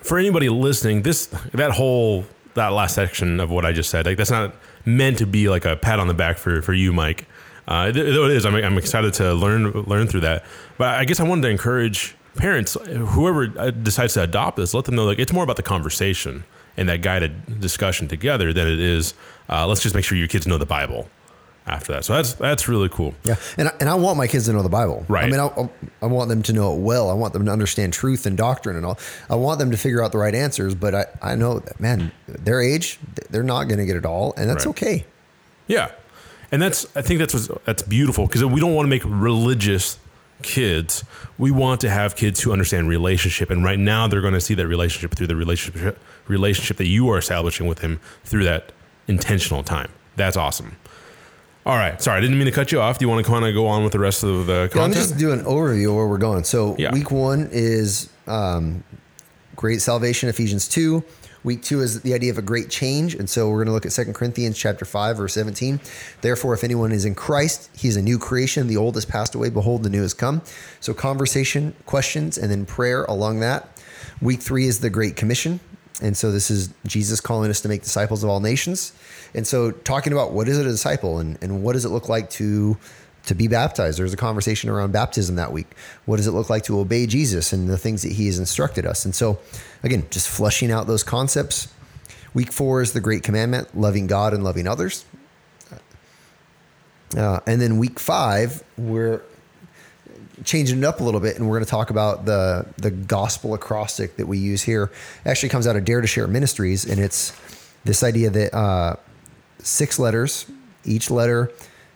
for 0.02 0.18
anybody 0.18 0.48
listening, 0.48 1.02
this 1.02 1.26
that 1.52 1.72
whole 1.72 2.24
that 2.54 2.68
last 2.68 2.94
section 2.94 3.40
of 3.40 3.50
what 3.50 3.64
I 3.64 3.72
just 3.72 3.90
said, 3.90 4.06
like 4.06 4.16
that's 4.16 4.30
not 4.30 4.54
meant 4.84 5.18
to 5.18 5.26
be 5.26 5.48
like 5.48 5.64
a 5.64 5.76
pat 5.76 5.98
on 5.98 6.08
the 6.08 6.14
back 6.14 6.38
for 6.38 6.62
for 6.62 6.72
you, 6.72 6.92
Mike. 6.92 7.26
Uh, 7.68 7.92
though 7.92 8.24
it 8.24 8.32
is, 8.32 8.44
I'm, 8.44 8.54
I'm 8.54 8.78
excited 8.78 9.14
to 9.14 9.32
learn 9.34 9.70
learn 9.72 10.06
through 10.06 10.20
that. 10.20 10.44
But 10.78 10.98
I 10.98 11.04
guess 11.04 11.20
I 11.20 11.24
wanted 11.24 11.42
to 11.42 11.48
encourage 11.48 12.16
parents, 12.36 12.76
whoever 12.84 13.52
uh, 13.58 13.70
decides 13.70 14.14
to 14.14 14.22
adopt 14.22 14.56
this, 14.56 14.74
let 14.74 14.84
them 14.84 14.96
know 14.96 15.04
like 15.04 15.18
it's 15.18 15.32
more 15.32 15.44
about 15.44 15.56
the 15.56 15.62
conversation 15.62 16.44
and 16.76 16.88
that 16.88 17.02
guided 17.02 17.60
discussion 17.60 18.08
together 18.08 18.52
than 18.52 18.66
it 18.66 18.80
is. 18.80 19.14
Uh, 19.48 19.66
let's 19.66 19.82
just 19.82 19.94
make 19.94 20.04
sure 20.04 20.16
your 20.16 20.28
kids 20.28 20.46
know 20.46 20.58
the 20.58 20.66
Bible 20.66 21.08
after 21.66 21.92
that. 21.92 22.04
So 22.04 22.14
that's 22.14 22.32
that's 22.34 22.68
really 22.68 22.88
cool. 22.88 23.14
Yeah, 23.24 23.36
and 23.56 23.68
I, 23.68 23.72
and 23.80 23.88
I 23.88 23.94
want 23.94 24.16
my 24.18 24.26
kids 24.26 24.46
to 24.46 24.52
know 24.52 24.62
the 24.62 24.68
Bible. 24.68 25.04
Right. 25.08 25.24
I 25.24 25.28
mean, 25.30 25.40
I, 25.40 25.68
I 26.02 26.06
want 26.06 26.28
them 26.28 26.42
to 26.44 26.52
know 26.52 26.74
it 26.74 26.80
well. 26.80 27.10
I 27.10 27.14
want 27.14 27.32
them 27.32 27.44
to 27.46 27.52
understand 27.52 27.92
truth 27.92 28.26
and 28.26 28.36
doctrine 28.36 28.76
and 28.76 28.84
all. 28.84 28.98
I 29.28 29.34
want 29.36 29.58
them 29.58 29.70
to 29.70 29.76
figure 29.76 30.02
out 30.02 30.12
the 30.12 30.18
right 30.18 30.34
answers. 30.34 30.74
But 30.74 30.94
I, 30.94 31.06
I 31.22 31.34
know 31.36 31.58
that 31.60 31.78
man, 31.80 32.12
their 32.26 32.60
age, 32.60 32.98
they're 33.30 33.42
not 33.42 33.64
going 33.64 33.78
to 33.78 33.86
get 33.86 33.96
it 33.96 34.04
all, 34.06 34.34
and 34.36 34.48
that's 34.50 34.66
Right. 34.66 34.70
okay. 34.70 35.06
Yeah, 35.66 35.92
and 36.50 36.60
that's 36.60 36.86
I 36.96 37.02
think 37.02 37.20
that's 37.20 37.34
what's, 37.34 37.48
that's 37.64 37.82
beautiful 37.82 38.26
because 38.26 38.44
we 38.44 38.60
don't 38.60 38.74
want 38.74 38.86
to 38.86 38.90
make 38.90 39.02
religious 39.04 39.98
kids. 40.42 41.04
We 41.38 41.50
want 41.50 41.82
to 41.82 41.90
have 41.90 42.16
kids 42.16 42.40
who 42.40 42.50
understand 42.50 42.88
relationship, 42.88 43.50
and 43.50 43.62
right 43.62 43.78
now 43.78 44.08
they're 44.08 44.22
going 44.22 44.34
to 44.34 44.40
see 44.40 44.54
that 44.54 44.66
relationship 44.66 45.14
through 45.14 45.26
the 45.28 45.36
relationship 45.36 45.98
relationship 46.26 46.78
that 46.78 46.86
you 46.86 47.08
are 47.10 47.18
establishing 47.18 47.66
with 47.66 47.80
him 47.80 48.00
through 48.24 48.44
that 48.44 48.72
intentional 49.06 49.62
time. 49.62 49.90
That's 50.16 50.36
awesome. 50.36 50.76
All 51.70 51.76
right, 51.76 52.02
sorry, 52.02 52.18
I 52.18 52.20
didn't 52.20 52.36
mean 52.36 52.46
to 52.46 52.50
cut 52.50 52.72
you 52.72 52.80
off. 52.80 52.98
Do 52.98 53.04
you 53.04 53.08
want 53.08 53.24
to 53.24 53.30
kind 53.30 53.44
of 53.44 53.54
go 53.54 53.68
on 53.68 53.84
with 53.84 53.92
the 53.92 54.00
rest 54.00 54.24
of 54.24 54.46
the 54.46 54.52
Yeah, 54.52 54.58
let 54.58 54.64
me 54.64 54.70
content? 54.72 54.94
just 54.94 55.18
do 55.18 55.30
an 55.30 55.44
overview 55.44 55.90
of 55.90 55.94
where 55.94 56.08
we're 56.08 56.18
going. 56.18 56.42
So 56.42 56.74
Yeah. 56.80 56.92
week 56.92 57.12
one 57.12 57.48
is 57.52 58.08
um, 58.26 58.82
great 59.54 59.80
salvation, 59.80 60.28
Ephesians 60.28 60.66
two. 60.66 61.04
Week 61.44 61.62
two 61.62 61.80
is 61.80 62.00
the 62.00 62.12
idea 62.12 62.32
of 62.32 62.38
a 62.38 62.42
great 62.42 62.70
change, 62.70 63.14
and 63.14 63.30
so 63.30 63.48
we're 63.48 63.58
going 63.58 63.68
to 63.68 63.72
look 63.72 63.86
at 63.86 63.92
Second 63.92 64.14
Corinthians 64.14 64.58
chapter 64.58 64.84
five, 64.84 65.16
verse 65.16 65.32
seventeen. 65.32 65.78
Therefore, 66.22 66.54
if 66.54 66.64
anyone 66.64 66.90
is 66.90 67.04
in 67.04 67.14
Christ, 67.14 67.70
he 67.76 67.86
is 67.86 67.94
a 67.94 68.02
new 68.02 68.18
creation. 68.18 68.66
The 68.66 68.76
old 68.76 68.96
has 68.96 69.04
passed 69.04 69.36
away; 69.36 69.48
behold, 69.48 69.84
the 69.84 69.90
new 69.90 70.02
has 70.02 70.12
come. 70.12 70.42
So 70.80 70.92
conversation, 70.92 71.74
questions, 71.86 72.36
and 72.36 72.50
then 72.50 72.66
prayer 72.66 73.04
along 73.04 73.38
that. 73.40 73.68
Week 74.20 74.42
three 74.42 74.66
is 74.66 74.80
the 74.80 74.90
Great 74.90 75.14
Commission, 75.14 75.60
and 76.00 76.16
so 76.16 76.32
this 76.32 76.50
is 76.50 76.70
Jesus 76.86 77.20
calling 77.20 77.50
us 77.50 77.60
to 77.62 77.68
make 77.68 77.82
disciples 77.82 78.24
of 78.24 78.30
all 78.30 78.40
nations. 78.40 78.92
And 79.34 79.46
so 79.46 79.70
talking 79.70 80.12
about 80.12 80.32
what 80.32 80.48
is 80.48 80.58
a 80.58 80.64
disciple, 80.64 81.18
and, 81.18 81.38
and 81.42 81.62
what 81.62 81.74
does 81.74 81.84
it 81.84 81.90
look 81.90 82.08
like 82.08 82.30
to 82.30 82.76
to 83.26 83.34
be 83.34 83.48
baptized. 83.48 83.98
There's 83.98 84.12
a 84.14 84.16
conversation 84.16 84.70
around 84.70 84.92
baptism 84.92 85.36
that 85.36 85.52
week. 85.52 85.66
What 86.06 86.16
does 86.16 86.26
it 86.26 86.32
look 86.32 86.50
like 86.50 86.64
to 86.64 86.78
obey 86.78 87.06
Jesus 87.06 87.52
and 87.52 87.68
the 87.68 87.76
things 87.78 88.02
that 88.02 88.12
he 88.12 88.26
has 88.26 88.38
instructed 88.38 88.86
us? 88.86 89.04
And 89.04 89.14
so, 89.14 89.38
again, 89.82 90.06
just 90.10 90.28
fleshing 90.28 90.72
out 90.72 90.86
those 90.86 91.02
concepts. 91.02 91.68
Week 92.32 92.52
four 92.52 92.80
is 92.80 92.92
the 92.92 93.00
great 93.00 93.22
commandment 93.22 93.76
loving 93.76 94.06
God 94.06 94.32
and 94.32 94.42
loving 94.42 94.66
others. 94.66 95.04
Uh, 97.16 97.40
and 97.46 97.60
then 97.60 97.78
week 97.78 97.98
five, 97.98 98.62
we're 98.78 99.22
changing 100.44 100.78
it 100.78 100.84
up 100.84 101.00
a 101.00 101.04
little 101.04 101.20
bit 101.20 101.36
and 101.36 101.46
we're 101.48 101.56
going 101.56 101.64
to 101.64 101.70
talk 101.70 101.90
about 101.90 102.24
the 102.24 102.66
the 102.78 102.90
gospel 102.90 103.54
acrostic 103.54 104.16
that 104.16 104.26
we 104.26 104.38
use 104.38 104.62
here 104.62 104.90
It 105.24 105.28
actually 105.28 105.48
comes 105.50 105.66
out 105.66 105.76
of 105.76 105.84
dare 105.84 106.00
to 106.00 106.06
share 106.06 106.26
ministries 106.26 106.84
and 106.84 107.00
it's 107.00 107.32
this 107.84 108.02
idea 108.02 108.30
that 108.30 108.54
uh, 108.56 108.96
six 109.58 109.98
letters 109.98 110.46
each 110.84 111.10
letter 111.10 111.50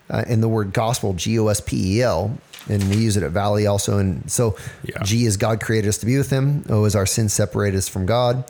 uh, 0.09 0.23
in 0.27 0.41
the 0.41 0.47
word 0.49 0.73
gospel 0.73 1.13
g-o-s-p-e-l 1.13 2.37
and 2.69 2.89
we 2.89 2.97
use 2.97 3.17
it 3.17 3.23
at 3.23 3.31
valley 3.31 3.67
also 3.67 3.97
and 3.97 4.29
so 4.29 4.55
Yeah. 4.83 5.01
g 5.03 5.25
is 5.25 5.37
god 5.37 5.59
created 5.61 5.87
us 5.89 5.97
to 5.99 6.05
be 6.05 6.17
with 6.17 6.29
him 6.29 6.63
o 6.69 6.85
is 6.85 6.95
our 6.95 7.05
sin 7.05 7.29
separated 7.29 7.77
us 7.77 7.87
from 7.89 8.05
god 8.05 8.43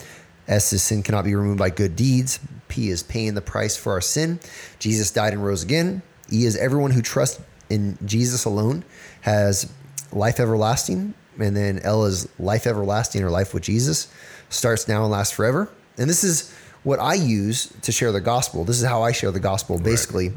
s 0.48 0.74
is 0.74 0.82
sin 0.84 1.04
cannot 1.04 1.24
be 1.26 1.34
removed 1.36 1.60
by 1.60 1.70
good 1.70 1.96
deeds 1.96 2.40
p 2.68 2.90
is 2.90 3.04
paying 3.04 3.34
the 3.36 3.42
price 3.42 3.78
for 3.78 3.94
our 3.94 4.02
sin 4.02 4.40
jesus 4.80 5.12
died 5.12 5.34
and 5.34 5.44
rose 5.46 5.64
again 5.64 6.02
e 6.32 6.46
is 6.46 6.56
everyone 6.58 6.92
who 6.92 7.02
trusts 7.02 7.42
in 7.70 7.98
jesus 8.06 8.44
alone 8.46 8.84
has 9.22 9.72
life 10.15 10.39
everlasting 10.39 11.13
and 11.39 11.56
then 11.56 11.80
l 11.80 12.06
is 12.06 12.28
life 12.39 12.65
everlasting 12.65 13.23
or 13.23 13.30
life 13.30 13.54
with 13.54 13.63
jesus 13.63 14.08
starts 14.49 14.88
now 14.88 15.04
and 15.04 15.12
lasts 15.12 15.34
forever 15.34 15.69
and 15.97 16.10
this 16.10 16.23
is 16.23 16.54
what 16.86 16.99
I 16.99 17.15
use 17.15 17.73
to 17.82 17.91
share 17.91 18.12
the 18.12 18.21
gospel. 18.21 18.63
This 18.63 18.80
is 18.80 18.86
how 18.86 19.01
I 19.01 19.12
share 19.12 19.32
the 19.32 19.39
gospel, 19.39 19.80
basically. 19.80 20.32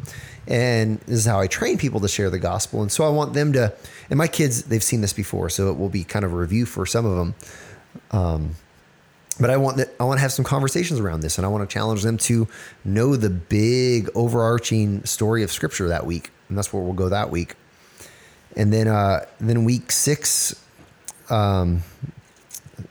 And 0.46 0.98
this 1.00 1.18
is 1.18 1.26
how 1.26 1.38
I 1.38 1.46
train 1.46 1.76
people 1.76 2.00
to 2.00 2.08
share 2.08 2.30
the 2.30 2.38
gospel. 2.38 2.80
And 2.80 2.90
so 2.90 3.04
I 3.04 3.10
want 3.10 3.34
them 3.34 3.52
to, 3.52 3.74
and 4.08 4.16
my 4.16 4.26
kids, 4.28 4.64
they've 4.64 4.82
seen 4.82 5.02
this 5.02 5.12
before, 5.12 5.50
so 5.50 5.70
it 5.70 5.78
will 5.78 5.90
be 5.90 6.04
kind 6.04 6.24
of 6.24 6.32
a 6.32 6.36
review 6.36 6.64
for 6.64 6.86
some 6.86 7.04
of 7.04 7.16
them. 7.16 7.34
Um, 8.10 8.54
but 9.38 9.50
I 9.50 9.58
want 9.58 9.76
that 9.76 9.94
I 10.00 10.04
want 10.04 10.18
to 10.18 10.22
have 10.22 10.32
some 10.32 10.44
conversations 10.44 10.98
around 10.98 11.20
this, 11.20 11.38
and 11.38 11.44
I 11.44 11.48
want 11.48 11.68
to 11.68 11.72
challenge 11.72 12.02
them 12.02 12.16
to 12.18 12.48
know 12.84 13.14
the 13.14 13.30
big 13.30 14.08
overarching 14.16 15.04
story 15.04 15.44
of 15.44 15.52
Scripture 15.52 15.86
that 15.88 16.06
week, 16.06 16.30
and 16.48 16.58
that's 16.58 16.72
where 16.72 16.82
we'll 16.82 16.94
go 16.94 17.08
that 17.10 17.30
week. 17.30 17.54
And 18.58 18.70
then, 18.70 18.88
uh, 18.88 19.24
then 19.40 19.64
week 19.64 19.90
six, 19.90 20.54
um, 21.30 21.82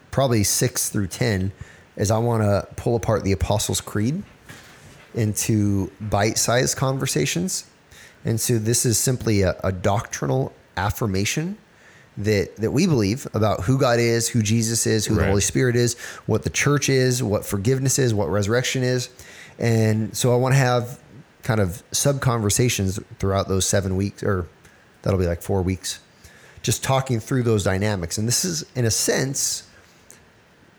probably 0.10 0.44
six 0.44 0.90
through 0.90 1.08
ten, 1.08 1.52
is 1.96 2.10
I 2.10 2.18
want 2.18 2.42
to 2.42 2.68
pull 2.76 2.96
apart 2.96 3.24
the 3.24 3.34
Apostles' 3.34 3.82
Creed 3.82 4.24
into 5.14 5.92
bite-sized 6.00 6.78
conversations. 6.78 7.66
And 8.24 8.40
so 8.40 8.58
this 8.58 8.86
is 8.86 8.98
simply 8.98 9.42
a, 9.42 9.60
a 9.64 9.72
doctrinal 9.72 10.54
affirmation 10.76 11.58
that 12.18 12.56
that 12.58 12.72
we 12.72 12.88
believe 12.88 13.28
about 13.34 13.66
who 13.66 13.78
God 13.78 14.00
is, 14.00 14.28
who 14.28 14.42
Jesus 14.42 14.88
is, 14.88 15.06
who 15.06 15.16
the 15.16 15.26
Holy 15.26 15.42
Spirit 15.42 15.76
is, 15.76 15.96
what 16.26 16.44
the 16.44 16.50
church 16.50 16.90
is, 16.90 17.22
what 17.22 17.46
forgiveness 17.46 18.00
is, 18.00 18.14
what 18.14 18.30
resurrection 18.30 18.84
is. 18.84 19.10
And 19.60 20.16
so 20.16 20.34
I 20.34 20.38
want 20.38 20.54
to 20.54 20.60
have 20.60 21.00
kind 21.44 21.60
of 21.60 21.84
sub 21.92 22.20
conversations 22.20 23.00
throughout 23.20 23.48
those 23.48 23.66
seven 23.66 23.96
weeks, 23.96 24.24
or 24.24 24.48
that'll 25.02 25.20
be 25.20 25.28
like 25.28 25.42
four 25.42 25.62
weeks, 25.62 26.00
just 26.62 26.84
talking 26.84 27.20
through 27.20 27.44
those 27.44 27.64
dynamics. 27.64 28.18
And 28.18 28.28
this 28.28 28.44
is, 28.46 28.66
in 28.76 28.86
a 28.86 28.92
sense, 28.92 29.64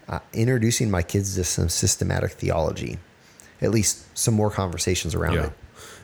uh, 0.08 0.18
introducing 0.32 0.90
my 0.90 1.02
kids 1.02 1.34
to 1.36 1.44
some 1.44 1.68
systematic 1.68 2.32
theology, 2.32 2.98
at 3.60 3.70
least 3.70 4.04
some 4.16 4.34
more 4.34 4.50
conversations 4.50 5.14
around 5.14 5.34
Yeah. 5.34 5.46
it. 5.46 5.52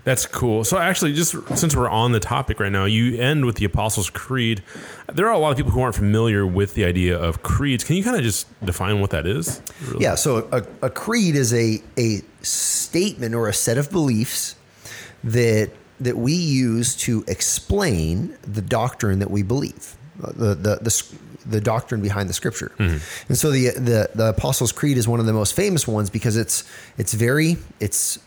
That's 0.05 0.27
cool. 0.27 0.65
So 0.65 0.77
actually, 0.77 1.15
just 1.15 1.35
since 1.57 1.75
we're 1.75 1.89
on 1.89 2.13
the 2.13 2.21
topic 2.21 2.61
right 2.61 2.71
now, 2.71 2.85
you 2.85 3.17
end 3.19 3.47
with 3.47 3.57
the 3.57 3.65
Apostles' 3.65 4.11
Creed. 4.11 4.63
There 5.11 5.27
are 5.27 5.33
a 5.33 5.39
lot 5.39 5.51
of 5.51 5.57
people 5.57 5.73
who 5.73 5.81
aren't 5.81 5.95
familiar 5.95 6.47
with 6.47 6.75
the 6.75 6.85
idea 6.85 7.17
of 7.19 7.43
creeds. 7.43 7.85
Can 7.85 7.97
you 7.97 8.05
kind 8.05 8.15
of 8.15 8.23
just 8.23 8.47
define 8.63 9.01
what 9.01 9.09
that 9.11 9.27
is? 9.27 9.63
Really? 9.87 10.03
Yeah, 10.05 10.15
so 10.17 10.47
a, 10.53 10.63
a 10.87 10.91
creed 10.91 11.37
is 11.37 11.55
a, 11.55 11.83
a 11.97 12.21
statement 12.43 13.35
or 13.35 13.49
a 13.49 13.55
set 13.55 13.79
of 13.79 13.91
beliefs 13.91 14.57
that 15.25 15.71
that 16.01 16.17
we 16.17 16.33
use 16.33 16.97
to 16.97 17.25
explain 17.29 18.37
the 18.43 18.63
doctrine 18.63 19.19
that 19.21 19.31
we 19.31 19.43
believe, 19.43 19.97
uh, 20.23 20.33
the 20.33 20.55
the 20.55 20.77
the, 20.83 21.15
the 21.47 21.61
doctrine 21.61 22.01
behind 22.03 22.29
the 22.29 22.33
scripture. 22.33 22.73
Mm-hmm. 22.79 22.99
And 23.29 23.39
so 23.39 23.51
the, 23.51 23.71
the 23.71 24.11
the 24.15 24.29
Apostles' 24.31 24.73
Creed 24.73 24.97
is 24.99 25.07
one 25.07 25.21
of 25.21 25.27
the 25.27 25.33
most 25.33 25.55
famous 25.55 25.87
ones 25.87 26.11
because 26.11 26.37
it's 26.37 26.65
it's 26.99 27.15
very 27.15 27.57
it's 27.81 28.19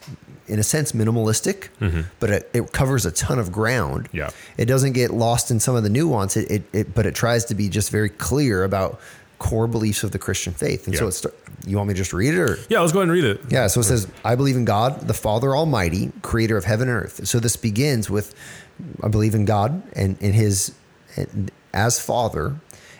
in 0.47 0.59
a 0.59 0.63
sense 0.63 0.93
minimalistic, 0.93 1.69
mm-hmm. 1.81 2.01
but 2.19 2.29
it, 2.29 2.49
it 2.53 2.71
covers 2.71 3.05
a 3.05 3.11
ton 3.11 3.37
of 3.37 3.51
ground. 3.51 4.07
Yeah. 4.13 4.29
It 4.57 4.65
doesn't 4.65 4.93
get 4.93 5.11
lost 5.11 5.51
in 5.51 5.59
some 5.59 5.75
of 5.75 5.83
the 5.83 5.89
nuance, 5.89 6.37
it, 6.37 6.49
it, 6.49 6.63
it 6.73 6.95
but 6.95 7.05
it 7.05 7.15
tries 7.15 7.45
to 7.45 7.55
be 7.55 7.69
just 7.69 7.91
very 7.91 8.09
clear 8.09 8.63
about 8.63 8.99
core 9.39 9.67
beliefs 9.67 10.03
of 10.03 10.11
the 10.11 10.19
Christian 10.19 10.53
faith. 10.53 10.87
And 10.87 10.95
so 10.95 11.07
it's 11.07 11.25
you 11.65 11.77
want 11.77 11.87
me 11.89 11.93
to 11.93 11.97
just 11.97 12.13
read 12.13 12.33
it 12.33 12.39
or 12.39 12.57
Yeah, 12.69 12.79
let's 12.81 12.91
go 12.93 12.99
ahead 12.99 13.09
and 13.09 13.11
read 13.11 13.23
it. 13.25 13.41
yeah, 13.49 13.67
so 13.67 13.79
it 13.81 13.83
says, 13.83 14.07
I 14.23 14.35
believe 14.35 14.55
in 14.55 14.65
God, 14.65 15.07
the 15.07 15.13
Father 15.13 15.55
Almighty, 15.55 16.11
creator 16.21 16.57
of 16.57 16.65
heaven 16.65 16.87
and 16.89 17.03
earth. 17.03 17.27
So 17.27 17.39
this 17.39 17.55
begins 17.55 18.09
with, 18.09 18.33
I 19.03 19.07
believe 19.09 19.35
in 19.35 19.45
God 19.45 19.81
and 19.93 20.19
in 20.21 20.33
his 20.33 20.73
and 21.15 21.51
as 21.73 21.99
Father, 21.99 22.55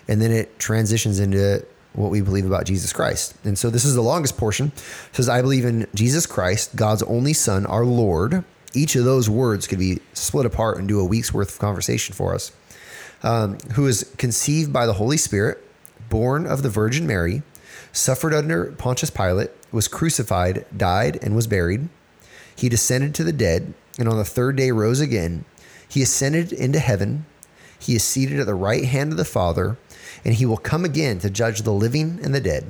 and 0.07 0.21
then 0.21 0.31
it 0.31 0.59
transitions 0.59 1.19
into 1.19 1.65
what 1.93 2.11
we 2.11 2.21
believe 2.21 2.45
about 2.45 2.65
Jesus 2.65 2.93
Christ. 2.93 3.35
And 3.43 3.57
so 3.57 3.69
this 3.69 3.83
is 3.85 3.95
the 3.95 4.01
longest 4.01 4.37
portion. 4.37 4.67
It 4.75 5.15
says, 5.15 5.29
I 5.29 5.41
believe 5.41 5.65
in 5.65 5.87
Jesus 5.95 6.25
Christ, 6.27 6.75
God's 6.75 7.01
only 7.03 7.33
Son, 7.33 7.65
our 7.65 7.85
Lord. 7.85 8.43
Each 8.73 8.95
of 8.95 9.05
those 9.05 9.29
words 9.29 9.65
could 9.65 9.79
be 9.79 9.99
split 10.13 10.45
apart 10.45 10.77
and 10.77 10.87
do 10.87 10.99
a 10.99 11.05
week's 11.05 11.33
worth 11.33 11.53
of 11.53 11.59
conversation 11.59 12.13
for 12.13 12.35
us. 12.35 12.51
Um, 13.23 13.57
who 13.73 13.87
is 13.87 14.13
conceived 14.17 14.71
by 14.71 14.85
the 14.85 14.93
Holy 14.93 15.17
Spirit, 15.17 15.63
born 16.09 16.45
of 16.45 16.63
the 16.63 16.69
Virgin 16.69 17.05
Mary, 17.07 17.43
suffered 17.91 18.33
under 18.33 18.71
Pontius 18.73 19.09
Pilate, 19.09 19.51
was 19.71 19.87
crucified, 19.87 20.65
died, 20.75 21.19
and 21.21 21.35
was 21.35 21.47
buried. 21.47 21.89
He 22.55 22.69
descended 22.69 23.13
to 23.15 23.23
the 23.23 23.33
dead, 23.33 23.73
and 23.99 24.07
on 24.07 24.17
the 24.17 24.25
third 24.25 24.55
day 24.55 24.71
rose 24.71 24.99
again. 24.99 25.45
He 25.87 26.01
ascended 26.01 26.51
into 26.51 26.79
heaven. 26.79 27.25
He 27.79 27.95
is 27.95 28.03
seated 28.03 28.39
at 28.39 28.45
the 28.45 28.55
right 28.55 28.85
hand 28.85 29.11
of 29.11 29.17
the 29.17 29.25
Father, 29.25 29.77
and 30.25 30.33
he 30.33 30.45
will 30.45 30.57
come 30.57 30.83
again 30.83 31.19
to 31.19 31.29
judge 31.29 31.61
the 31.61 31.73
living 31.73 32.19
and 32.23 32.33
the 32.33 32.41
dead. 32.41 32.69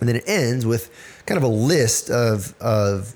And 0.00 0.08
then 0.08 0.16
it 0.16 0.24
ends 0.26 0.66
with 0.66 0.90
kind 1.26 1.36
of 1.36 1.44
a 1.44 1.48
list 1.48 2.10
of, 2.10 2.54
of 2.60 3.14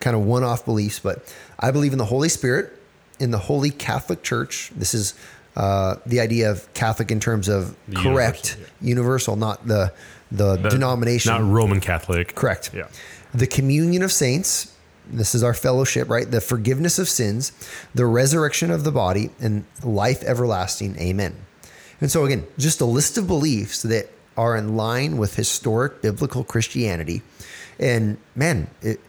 kind 0.00 0.16
of 0.16 0.22
one 0.24 0.44
off 0.44 0.64
beliefs, 0.64 0.98
but 0.98 1.34
I 1.58 1.70
believe 1.70 1.92
in 1.92 1.98
the 1.98 2.06
Holy 2.06 2.28
Spirit, 2.28 2.72
in 3.18 3.30
the 3.30 3.38
Holy 3.38 3.70
Catholic 3.70 4.22
Church. 4.22 4.70
This 4.74 4.94
is 4.94 5.14
uh, 5.56 5.96
the 6.04 6.20
idea 6.20 6.50
of 6.50 6.72
Catholic 6.74 7.10
in 7.10 7.18
terms 7.18 7.48
of 7.48 7.74
The 7.88 7.96
correct, 7.96 8.56
universal, 8.80 9.34
universal, 9.34 9.36
not 9.36 9.66
the, 9.66 9.92
the, 10.30 10.56
denomination. 10.56 11.32
Not 11.32 11.50
Roman 11.50 11.80
Catholic. 11.80 12.34
Correct. 12.34 12.70
Yeah. 12.74 12.88
The 13.34 13.46
communion 13.46 14.02
of 14.02 14.12
saints. 14.12 14.72
This 15.08 15.34
is 15.34 15.44
our 15.44 15.54
fellowship, 15.54 16.10
right? 16.10 16.28
The 16.28 16.40
forgiveness 16.40 16.98
of 16.98 17.08
sins, 17.08 17.52
the 17.94 18.06
resurrection 18.06 18.72
of 18.72 18.82
the 18.82 18.90
body, 18.90 19.30
and 19.40 19.64
life 19.84 20.22
everlasting. 20.24 20.98
Amen. 20.98 21.36
And 22.00 22.10
so, 22.10 22.24
again, 22.24 22.44
just 22.58 22.80
a 22.80 22.84
list 22.84 23.16
of 23.16 23.26
beliefs 23.26 23.82
that 23.82 24.10
are 24.36 24.56
in 24.56 24.76
line 24.76 25.16
with 25.16 25.36
historic 25.36 26.02
biblical 26.02 26.44
Christianity. 26.44 27.22
And 27.78 28.18
man, 28.34 28.68
it, 28.82 29.00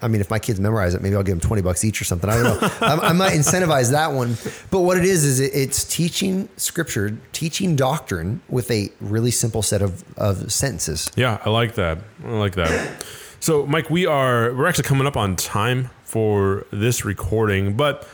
I 0.00 0.08
mean, 0.08 0.20
if 0.20 0.30
my 0.30 0.38
kids 0.38 0.60
memorize 0.60 0.94
it, 0.94 1.02
maybe 1.02 1.16
I'll 1.16 1.22
give 1.22 1.38
them 1.38 1.46
20 1.46 1.62
bucks 1.62 1.84
each 1.84 2.00
or 2.00 2.04
something. 2.04 2.28
I 2.28 2.42
don't 2.42 2.60
know. 2.60 2.68
I, 2.80 3.08
I 3.08 3.12
might 3.12 3.32
incentivize 3.32 3.90
that 3.92 4.12
one. 4.12 4.36
But 4.70 4.80
what 4.80 4.98
it 4.98 5.04
is, 5.04 5.24
is 5.24 5.40
it, 5.40 5.52
it's 5.54 5.84
teaching 5.84 6.48
scripture, 6.56 7.16
teaching 7.32 7.76
doctrine 7.76 8.40
with 8.48 8.70
a 8.70 8.90
really 9.00 9.30
simple 9.30 9.62
set 9.62 9.82
of, 9.82 10.04
of 10.18 10.52
sentences. 10.52 11.10
Yeah, 11.16 11.40
I 11.44 11.50
like 11.50 11.74
that. 11.74 11.98
I 12.24 12.30
like 12.30 12.54
that. 12.54 13.04
So, 13.40 13.66
Mike, 13.66 13.90
we 13.90 14.06
are 14.06 14.54
we're 14.54 14.68
actually 14.68 14.84
coming 14.84 15.06
up 15.06 15.16
on 15.16 15.34
time 15.34 15.90
for 16.04 16.66
this 16.70 17.04
recording, 17.04 17.76
but 17.76 18.06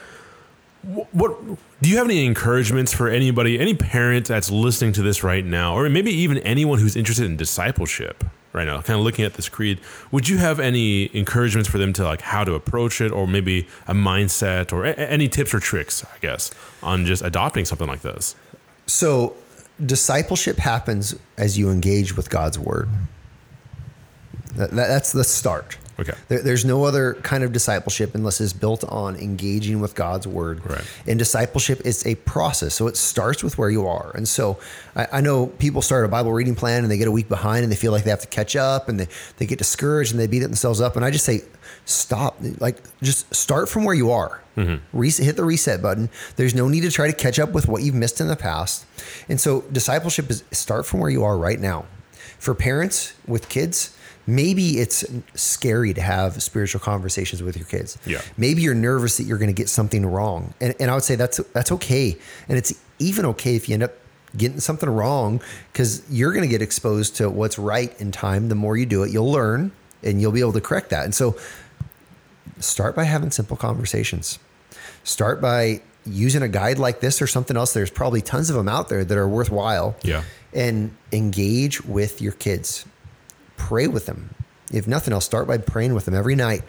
what 1.12 1.38
do 1.82 1.90
you 1.90 1.98
have 1.98 2.06
any 2.06 2.24
encouragements 2.24 2.94
for 2.94 3.08
anybody, 3.08 3.58
any 3.58 3.74
parent 3.74 4.26
that's 4.26 4.50
listening 4.50 4.92
to 4.94 5.02
this 5.02 5.22
right 5.22 5.44
now, 5.44 5.76
or 5.76 5.88
maybe 5.90 6.10
even 6.10 6.38
anyone 6.38 6.78
who's 6.78 6.96
interested 6.96 7.26
in 7.26 7.36
discipleship 7.36 8.24
right 8.52 8.64
now, 8.66 8.80
kind 8.80 8.98
of 8.98 9.04
looking 9.04 9.24
at 9.24 9.34
this 9.34 9.48
creed? 9.48 9.80
Would 10.10 10.28
you 10.28 10.38
have 10.38 10.58
any 10.60 11.14
encouragements 11.16 11.68
for 11.68 11.78
them 11.78 11.92
to 11.94 12.04
like 12.04 12.22
how 12.22 12.44
to 12.44 12.54
approach 12.54 13.00
it, 13.00 13.12
or 13.12 13.26
maybe 13.26 13.66
a 13.86 13.94
mindset, 13.94 14.72
or 14.72 14.84
a- 14.84 14.94
any 14.94 15.28
tips 15.28 15.52
or 15.54 15.60
tricks, 15.60 16.04
I 16.04 16.18
guess, 16.20 16.50
on 16.82 17.04
just 17.06 17.22
adopting 17.22 17.64
something 17.64 17.88
like 17.88 18.00
this? 18.02 18.34
So, 18.86 19.34
discipleship 19.84 20.56
happens 20.58 21.14
as 21.36 21.58
you 21.58 21.70
engage 21.70 22.16
with 22.16 22.30
God's 22.30 22.58
word. 22.58 22.88
That, 24.56 24.70
that- 24.70 24.88
that's 24.88 25.12
the 25.12 25.24
start. 25.24 25.76
Okay. 26.00 26.14
There, 26.28 26.42
there's 26.42 26.64
no 26.64 26.84
other 26.84 27.14
kind 27.14 27.42
of 27.42 27.52
discipleship 27.52 28.14
unless 28.14 28.40
it's 28.40 28.52
built 28.52 28.84
on 28.84 29.16
engaging 29.16 29.80
with 29.80 29.94
God's 29.94 30.26
word. 30.26 30.64
Right. 30.64 30.84
And 31.06 31.18
discipleship 31.18 31.82
is 31.84 32.06
a 32.06 32.14
process. 32.16 32.74
So 32.74 32.86
it 32.86 32.96
starts 32.96 33.42
with 33.42 33.58
where 33.58 33.70
you 33.70 33.86
are. 33.88 34.12
And 34.14 34.28
so 34.28 34.58
I, 34.94 35.08
I 35.14 35.20
know 35.20 35.46
people 35.46 35.82
start 35.82 36.04
a 36.04 36.08
Bible 36.08 36.32
reading 36.32 36.54
plan 36.54 36.82
and 36.82 36.90
they 36.90 36.98
get 36.98 37.08
a 37.08 37.12
week 37.12 37.28
behind 37.28 37.64
and 37.64 37.72
they 37.72 37.76
feel 37.76 37.90
like 37.90 38.04
they 38.04 38.10
have 38.10 38.20
to 38.20 38.28
catch 38.28 38.54
up 38.54 38.88
and 38.88 39.00
they, 39.00 39.08
they 39.38 39.46
get 39.46 39.58
discouraged 39.58 40.12
and 40.12 40.20
they 40.20 40.28
beat 40.28 40.40
themselves 40.40 40.80
up. 40.80 40.94
And 40.94 41.04
I 41.04 41.10
just 41.10 41.24
say, 41.24 41.42
stop. 41.84 42.36
Like, 42.60 42.78
just 43.02 43.34
start 43.34 43.68
from 43.68 43.84
where 43.84 43.94
you 43.94 44.12
are. 44.12 44.40
Mm-hmm. 44.56 44.96
Reset, 44.96 45.26
hit 45.26 45.36
the 45.36 45.44
reset 45.44 45.82
button. 45.82 46.10
There's 46.36 46.54
no 46.54 46.68
need 46.68 46.82
to 46.82 46.90
try 46.90 47.06
to 47.08 47.12
catch 47.12 47.38
up 47.38 47.52
with 47.52 47.66
what 47.68 47.82
you've 47.82 47.94
missed 47.94 48.20
in 48.20 48.28
the 48.28 48.36
past. 48.36 48.86
And 49.28 49.40
so 49.40 49.62
discipleship 49.72 50.30
is 50.30 50.44
start 50.52 50.86
from 50.86 51.00
where 51.00 51.10
you 51.10 51.24
are 51.24 51.36
right 51.36 51.58
now. 51.58 51.86
For 52.38 52.54
parents 52.54 53.14
with 53.26 53.48
kids, 53.48 53.96
maybe 54.28 54.78
it's 54.78 55.06
scary 55.34 55.94
to 55.94 56.02
have 56.02 56.40
spiritual 56.42 56.80
conversations 56.80 57.42
with 57.42 57.56
your 57.56 57.64
kids. 57.64 57.96
Yeah. 58.04 58.20
Maybe 58.36 58.60
you're 58.60 58.74
nervous 58.74 59.16
that 59.16 59.24
you're 59.24 59.38
going 59.38 59.48
to 59.48 59.54
get 59.54 59.70
something 59.70 60.04
wrong. 60.04 60.52
And, 60.60 60.74
and 60.78 60.90
I 60.90 60.94
would 60.94 61.02
say 61.02 61.16
that's 61.16 61.38
that's 61.54 61.72
okay. 61.72 62.14
And 62.46 62.58
it's 62.58 62.74
even 62.98 63.24
okay 63.26 63.56
if 63.56 63.68
you 63.68 63.74
end 63.74 63.84
up 63.84 63.94
getting 64.36 64.60
something 64.60 64.88
wrong 64.88 65.40
because 65.72 66.02
you're 66.10 66.32
going 66.32 66.44
to 66.44 66.48
get 66.48 66.60
exposed 66.60 67.16
to 67.16 67.30
what's 67.30 67.58
right 67.58 67.98
in 67.98 68.12
time. 68.12 68.50
The 68.50 68.54
more 68.54 68.76
you 68.76 68.84
do 68.84 69.02
it, 69.02 69.10
you'll 69.10 69.32
learn 69.32 69.72
and 70.02 70.20
you'll 70.20 70.32
be 70.32 70.40
able 70.40 70.52
to 70.52 70.60
correct 70.60 70.90
that. 70.90 71.06
And 71.06 71.14
so 71.14 71.36
start 72.58 72.94
by 72.94 73.04
having 73.04 73.30
simple 73.30 73.56
conversations. 73.56 74.38
Start 75.04 75.40
by 75.40 75.80
using 76.04 76.42
a 76.42 76.48
guide 76.48 76.78
like 76.78 77.00
this 77.00 77.22
or 77.22 77.26
something 77.26 77.56
else. 77.56 77.72
There's 77.72 77.90
probably 77.90 78.20
tons 78.20 78.50
of 78.50 78.56
them 78.56 78.68
out 78.68 78.90
there 78.90 79.04
that 79.04 79.16
are 79.16 79.28
worthwhile. 79.28 79.96
Yeah. 80.02 80.24
And 80.52 80.94
engage 81.12 81.82
with 81.84 82.20
your 82.20 82.32
kids. 82.32 82.84
Pray 83.58 83.86
with 83.86 84.06
them. 84.06 84.34
If 84.72 84.86
nothing 84.86 85.12
else, 85.12 85.26
start 85.26 85.46
by 85.46 85.58
praying 85.58 85.92
with 85.92 86.06
them 86.06 86.14
every 86.14 86.34
night. 86.34 86.62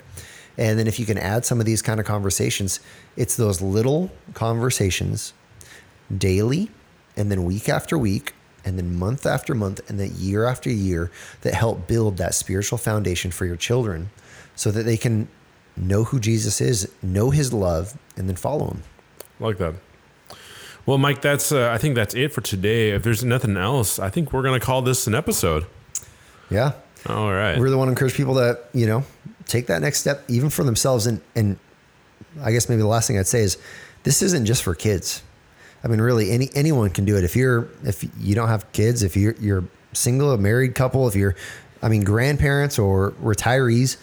And 0.58 0.78
then 0.78 0.88
if 0.88 1.00
you 1.00 1.06
can 1.06 1.18
add 1.18 1.46
some 1.46 1.62
of 1.62 1.66
these 1.66 1.82
kind 1.82 2.02
of 2.02 2.06
conversations, 2.06 2.82
it's 3.16 3.38
those 3.38 3.62
little 3.62 4.12
conversations 4.34 5.34
daily 6.16 6.70
and 7.16 7.32
then 7.32 7.46
week 7.46 7.70
after 7.70 7.98
week 7.98 8.34
and 8.66 8.78
then 8.78 8.98
month 8.98 9.26
after 9.26 9.56
month 9.56 9.80
and 9.90 10.00
then 10.00 10.12
year 10.16 10.46
after 10.46 10.70
year 10.70 11.12
that 11.42 11.54
help 11.54 11.88
build 11.88 12.18
that 12.18 12.36
spiritual 12.36 12.78
foundation 12.78 13.32
for 13.32 13.46
your 13.46 13.56
children 13.56 14.10
so 14.56 14.70
that 14.72 14.84
they 14.84 14.98
can 14.98 15.30
know 15.78 16.04
who 16.04 16.20
Jesus 16.20 16.60
is, 16.60 16.92
know 17.02 17.30
his 17.30 17.54
love, 17.54 17.98
and 18.18 18.28
then 18.28 18.36
follow 18.36 18.68
him. 18.68 18.84
Like 19.40 19.58
that. 19.60 19.76
Well, 20.86 20.98
Mike, 20.98 21.22
that's 21.22 21.52
uh, 21.52 21.70
I 21.72 21.78
think 21.78 21.96
that's 21.96 22.16
it 22.16 22.34
for 22.34 22.42
today. 22.42 22.92
If 22.92 23.04
there's 23.04 23.24
nothing 23.24 23.56
else, 23.56 24.00
I 24.00 24.10
think 24.10 24.34
we're 24.34 24.42
gonna 24.42 24.60
call 24.60 24.82
this 24.82 25.08
an 25.08 25.16
episode. 25.16 25.66
Yeah. 26.50 26.74
All 27.08 27.32
right. 27.32 27.56
We 27.56 27.64
really 27.64 27.76
want 27.76 27.88
to 27.88 27.92
encourage 27.92 28.14
people 28.14 28.36
to, 28.36 28.60
you 28.74 28.86
know, 28.86 29.04
take 29.46 29.68
that 29.68 29.82
next 29.82 30.00
step 30.00 30.24
even 30.28 30.50
for 30.50 30.64
themselves. 30.64 31.08
And, 31.08 31.22
and 31.36 31.58
I 32.42 32.52
guess 32.52 32.70
maybe 32.70 32.82
the 32.82 32.88
last 32.88 33.08
thing 33.08 33.18
I'd 33.18 33.28
say 33.28 33.42
is 33.42 33.58
this 34.04 34.22
isn't 34.22 34.46
just 34.46 34.64
for 34.64 34.76
kids. 34.76 35.24
I 35.84 35.88
mean, 35.88 36.02
really 36.02 36.32
any, 36.32 36.50
anyone 36.56 36.90
can 36.90 37.06
do 37.06 37.18
it. 37.18 37.24
If 37.24 37.36
you're, 37.36 37.70
if 37.84 38.06
you 38.20 38.36
don't 38.36 38.50
have 38.50 38.70
kids, 38.74 39.02
if 39.02 39.16
you're, 39.16 39.36
you're 39.40 39.64
single, 39.94 40.34
a 40.34 40.38
married 40.38 40.76
couple, 40.76 41.08
if 41.08 41.16
you're, 41.16 41.36
I 41.82 41.88
mean, 41.88 42.04
grandparents 42.04 42.78
or 42.78 43.12
retirees, 43.22 43.98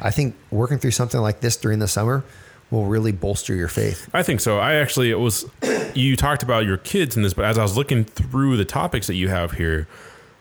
I 0.00 0.10
think 0.10 0.34
working 0.50 0.78
through 0.78 0.92
something 0.92 1.20
like 1.20 1.40
this 1.40 1.56
during 1.56 1.80
the 1.80 1.88
summer 1.88 2.24
will 2.70 2.86
really 2.86 3.12
bolster 3.12 3.54
your 3.54 3.68
faith. 3.68 4.08
I 4.12 4.22
think 4.22 4.40
so. 4.40 4.58
I 4.58 4.74
actually 4.74 5.10
it 5.10 5.18
was 5.18 5.46
you 5.94 6.16
talked 6.16 6.42
about 6.42 6.66
your 6.66 6.76
kids 6.76 7.16
in 7.16 7.22
this, 7.22 7.34
but 7.34 7.44
as 7.44 7.58
I 7.58 7.62
was 7.62 7.76
looking 7.76 8.04
through 8.04 8.56
the 8.56 8.64
topics 8.64 9.06
that 9.06 9.14
you 9.14 9.28
have 9.28 9.52
here, 9.52 9.88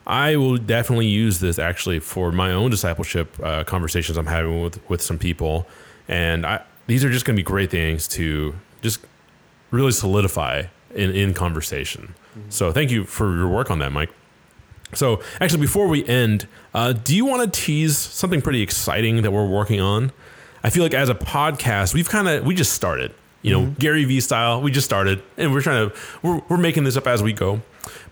I 0.08 0.38
will 0.38 0.58
definitely 0.58 1.08
use 1.08 1.42
this 1.42 1.60
actually 1.60 2.00
for 2.00 2.32
my 2.32 2.52
own 2.52 2.72
discipleship 2.72 3.38
uh, 3.44 3.66
conversations 3.66 4.18
I'm 4.18 4.26
having 4.26 4.64
with 4.64 4.90
with 4.90 5.02
some 5.02 5.20
people, 5.20 5.68
and 6.08 6.46
I 6.46 6.64
these 6.88 7.04
are 7.04 7.10
just 7.10 7.26
going 7.26 7.36
to 7.36 7.40
be 7.40 7.44
great 7.44 7.70
things 7.70 8.08
to 8.10 8.56
just 8.82 9.02
really 9.70 9.92
solidify 9.92 10.64
in, 10.96 11.12
in 11.12 11.34
conversation. 11.34 12.16
So 12.50 12.72
thank 12.72 12.90
you 12.90 13.04
for 13.04 13.36
your 13.36 13.50
work 13.50 13.70
on 13.70 13.80
that, 13.80 13.92
Mike. 13.92 14.10
So 14.94 15.22
actually, 15.42 15.60
before 15.60 15.88
we 15.88 16.06
end, 16.08 16.48
uh, 16.74 16.94
do 16.94 17.14
you 17.14 17.26
want 17.26 17.54
to 17.54 17.60
tease 17.60 17.98
something 17.98 18.42
pretty 18.42 18.62
exciting 18.62 19.22
that 19.24 19.32
we're 19.32 19.46
working 19.46 19.82
on? 19.82 20.14
I 20.64 20.70
feel 20.70 20.84
like 20.84 20.94
as 20.94 21.10
a 21.10 21.16
podcast, 21.16 21.94
we've 21.94 22.08
kind 22.08 22.30
of 22.30 22.46
we 22.46 22.56
just 22.56 22.72
started, 22.74 23.14
you 23.42 23.52
know, 23.52 23.76
Gary 23.80 24.06
V 24.06 24.22
style. 24.22 24.62
We 24.62 24.72
just 24.72 24.86
started, 24.86 25.22
and 25.36 25.52
we're 25.52 25.62
trying 25.62 25.90
to 25.90 25.96
we're 26.22 26.42
we're 26.48 26.58
making 26.58 26.86
this 26.86 26.96
up 26.96 27.08
as 27.08 27.22
we 27.22 27.34
go. 27.34 27.62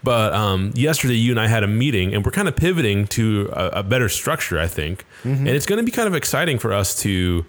But 0.03 0.33
um, 0.33 0.71
yesterday, 0.75 1.15
you 1.15 1.31
and 1.31 1.39
I 1.39 1.47
had 1.47 1.63
a 1.63 1.67
meeting, 1.67 2.13
and 2.13 2.23
we're 2.25 2.31
kind 2.31 2.47
of 2.47 2.55
pivoting 2.55 3.07
to 3.07 3.49
a, 3.53 3.67
a 3.79 3.83
better 3.83 4.09
structure, 4.09 4.59
I 4.59 4.67
think, 4.67 5.05
and 5.23 5.47
it's 5.47 5.65
going 5.65 5.77
to 5.77 5.83
be 5.83 5.91
kind 5.91 6.07
of 6.07 6.15
exciting 6.15 6.59
for 6.59 6.73
us 6.73 6.99
to 7.01 7.45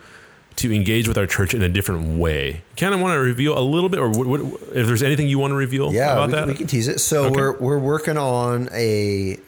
to 0.56 0.72
engage 0.72 1.06
with 1.06 1.18
our 1.18 1.26
church 1.26 1.52
in 1.52 1.60
a 1.62 1.68
different 1.68 2.18
way. 2.18 2.62
Kind 2.78 2.94
of 2.94 3.00
want 3.00 3.12
to 3.14 3.18
reveal 3.20 3.58
a 3.58 3.60
little 3.60 3.90
bit, 3.90 4.00
or 4.00 4.08
what, 4.08 4.26
what, 4.26 4.40
if 4.74 4.86
there's 4.86 5.02
anything 5.02 5.28
you 5.28 5.38
want 5.38 5.50
to 5.50 5.54
reveal 5.54 5.92
Yeah, 5.92 6.12
about 6.14 6.28
we, 6.28 6.32
that. 6.32 6.46
we 6.46 6.54
can 6.54 6.66
tease 6.66 6.88
it. 6.88 6.98
So 6.98 7.24
Okay. 7.26 7.36
we're 7.36 7.58
we're 7.58 7.78
working 7.78 8.16
on 8.16 8.70
a 8.72 9.38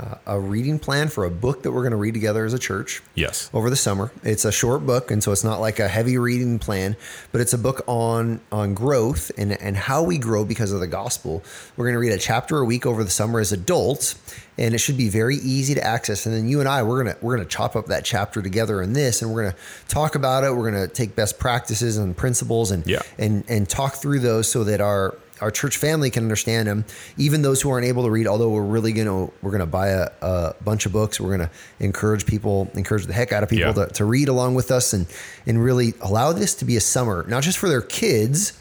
uh, 0.00 0.14
a 0.26 0.40
reading 0.40 0.78
plan 0.78 1.08
for 1.08 1.24
a 1.24 1.30
book 1.30 1.62
that 1.62 1.72
we're 1.72 1.82
going 1.82 1.90
to 1.90 1.96
read 1.96 2.14
together 2.14 2.44
as 2.44 2.54
a 2.54 2.58
church. 2.58 3.02
yes. 3.14 3.50
over 3.52 3.68
the 3.68 3.76
summer. 3.76 4.10
It's 4.22 4.44
a 4.44 4.52
short 4.52 4.86
book, 4.86 5.10
and 5.10 5.22
so 5.22 5.32
it's 5.32 5.44
not 5.44 5.60
like 5.60 5.78
a 5.78 5.88
heavy 5.88 6.16
reading 6.18 6.58
plan, 6.58 6.96
but 7.32 7.40
it's 7.40 7.52
a 7.52 7.58
book 7.58 7.82
on 7.86 8.40
on 8.50 8.74
growth 8.74 9.30
and 9.36 9.52
and 9.60 9.76
how 9.76 10.02
we 10.02 10.16
grow 10.18 10.44
because 10.44 10.72
of 10.72 10.80
the 10.80 10.86
gospel. 10.86 11.42
We're 11.76 11.84
going 11.86 11.94
to 11.94 11.98
read 12.00 12.12
a 12.12 12.18
chapter 12.18 12.58
a 12.58 12.64
week 12.64 12.86
over 12.86 13.04
the 13.04 13.10
summer 13.10 13.40
as 13.40 13.52
adults, 13.52 14.16
and 14.56 14.74
it 14.74 14.78
should 14.78 14.96
be 14.96 15.08
very 15.08 15.36
easy 15.36 15.74
to 15.74 15.82
access. 15.84 16.24
And 16.26 16.34
then 16.34 16.48
you 16.48 16.60
and 16.60 16.68
I, 16.68 16.82
we're 16.82 17.02
gonna 17.04 17.16
we're 17.20 17.36
gonna 17.36 17.48
chop 17.48 17.76
up 17.76 17.86
that 17.86 18.04
chapter 18.04 18.40
together 18.42 18.80
in 18.82 18.92
this, 18.94 19.22
and 19.22 19.32
we're 19.32 19.42
gonna 19.44 19.56
talk 19.88 20.14
about 20.14 20.44
it. 20.44 20.54
We're 20.54 20.70
gonna 20.70 20.88
take 20.88 21.14
best 21.14 21.38
practices 21.38 21.96
and 21.98 22.16
principles, 22.16 22.70
and 22.70 22.86
Yeah. 22.86 23.02
and 23.18 23.44
and 23.48 23.68
talk 23.68 23.96
through 23.96 24.20
those 24.20 24.50
so 24.50 24.64
that 24.64 24.80
our 24.80 25.16
our 25.40 25.50
church 25.50 25.76
family 25.76 26.10
can 26.10 26.22
understand 26.24 26.68
them. 26.68 26.84
Even 27.16 27.42
those 27.42 27.60
who 27.62 27.70
aren't 27.70 27.86
able 27.86 28.02
to 28.04 28.10
read, 28.10 28.26
although 28.26 28.50
we're 28.50 28.62
really 28.62 28.92
gonna 28.92 29.26
we're 29.42 29.50
gonna 29.50 29.66
buy 29.66 29.88
a, 29.88 30.08
a 30.22 30.54
bunch 30.64 30.86
of 30.86 30.92
books. 30.92 31.20
We're 31.20 31.30
gonna 31.30 31.50
encourage 31.78 32.26
people, 32.26 32.70
encourage 32.74 33.06
the 33.06 33.12
heck 33.12 33.32
out 33.32 33.42
of 33.42 33.48
people 33.48 33.68
Yeah. 33.68 33.86
to, 33.86 33.92
to 33.94 34.04
read 34.04 34.28
along 34.28 34.54
with 34.54 34.70
us, 34.70 34.92
and 34.92 35.06
and 35.46 35.62
really 35.62 35.94
allow 36.00 36.32
this 36.32 36.54
to 36.56 36.64
be 36.64 36.76
a 36.76 36.80
summer, 36.80 37.24
not 37.28 37.42
just 37.42 37.58
for 37.58 37.68
their 37.68 37.82
kids 37.82 38.52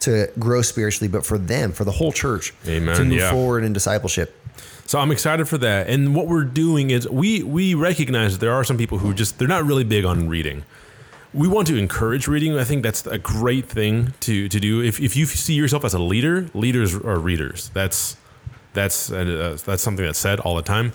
to 0.00 0.28
grow 0.38 0.62
spiritually, 0.62 1.08
but 1.08 1.24
for 1.24 1.38
them, 1.38 1.70
for 1.72 1.84
the 1.84 1.92
whole 1.92 2.10
church 2.12 2.52
Amen, 2.66 2.96
to 2.96 3.04
move 3.04 3.18
yeah. 3.18 3.30
forward 3.30 3.62
in 3.62 3.72
discipleship. 3.72 4.36
So 4.84 4.98
I'm 4.98 5.12
excited 5.12 5.48
for 5.48 5.58
that. 5.58 5.88
And 5.88 6.14
what 6.14 6.26
we're 6.26 6.44
doing 6.44 6.90
is 6.90 7.08
we 7.08 7.42
we 7.42 7.74
recognize 7.74 8.32
that 8.32 8.40
there 8.40 8.52
are 8.52 8.64
some 8.64 8.76
people 8.76 8.98
who 8.98 9.14
just 9.14 9.38
they're 9.38 9.48
not 9.48 9.64
really 9.64 9.84
big 9.84 10.04
on 10.04 10.28
reading. 10.28 10.64
We 11.34 11.48
want 11.48 11.66
to 11.68 11.76
encourage 11.76 12.28
reading. 12.28 12.58
I 12.58 12.64
think 12.64 12.82
that's 12.82 13.06
a 13.06 13.18
great 13.18 13.66
thing 13.66 14.14
to 14.20 14.48
to 14.48 14.60
do. 14.60 14.82
If 14.82 15.00
if 15.00 15.16
you 15.16 15.26
see 15.26 15.54
yourself 15.54 15.84
as 15.84 15.94
a 15.94 15.98
leader, 15.98 16.48
leaders 16.54 16.94
are 16.94 17.18
readers. 17.18 17.70
That's 17.72 18.16
that's 18.74 19.10
uh, 19.10 19.56
that's 19.64 19.82
something 19.82 20.04
that's 20.04 20.18
said 20.18 20.40
all 20.40 20.56
the 20.56 20.62
time. 20.62 20.92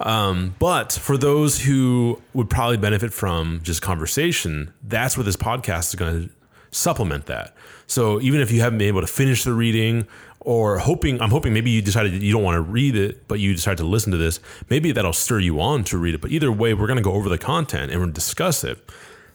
Um, 0.00 0.54
but 0.58 0.92
for 0.92 1.16
those 1.16 1.62
who 1.62 2.20
would 2.34 2.50
probably 2.50 2.76
benefit 2.76 3.12
from 3.12 3.60
just 3.62 3.80
conversation, 3.82 4.72
that's 4.82 5.16
where 5.16 5.24
this 5.24 5.36
podcast 5.36 5.88
is 5.88 5.94
going 5.94 6.28
to 6.28 6.34
supplement 6.70 7.26
that. 7.26 7.54
So 7.86 8.20
even 8.20 8.40
if 8.40 8.50
you 8.50 8.60
haven't 8.60 8.78
been 8.78 8.88
able 8.88 9.00
to 9.00 9.06
finish 9.06 9.44
the 9.44 9.54
reading 9.54 10.06
or 10.40 10.78
hoping, 10.78 11.20
I'm 11.22 11.30
hoping 11.30 11.54
maybe 11.54 11.70
you 11.70 11.80
decided 11.80 12.22
you 12.22 12.32
don't 12.32 12.42
want 12.42 12.56
to 12.56 12.60
read 12.60 12.94
it, 12.94 13.26
but 13.26 13.40
you 13.40 13.54
decided 13.54 13.78
to 13.78 13.86
listen 13.86 14.12
to 14.12 14.18
this, 14.18 14.38
maybe 14.68 14.92
that'll 14.92 15.12
stir 15.12 15.40
you 15.40 15.60
on 15.60 15.84
to 15.84 15.98
read 15.98 16.14
it. 16.14 16.20
But 16.20 16.30
either 16.30 16.52
way, 16.52 16.74
we're 16.74 16.86
going 16.86 16.98
to 16.98 17.02
go 17.02 17.12
over 17.12 17.28
the 17.28 17.38
content 17.38 17.90
and 17.90 18.00
we're 18.00 18.06
going 18.06 18.12
to 18.12 18.20
discuss 18.20 18.64
it. 18.64 18.78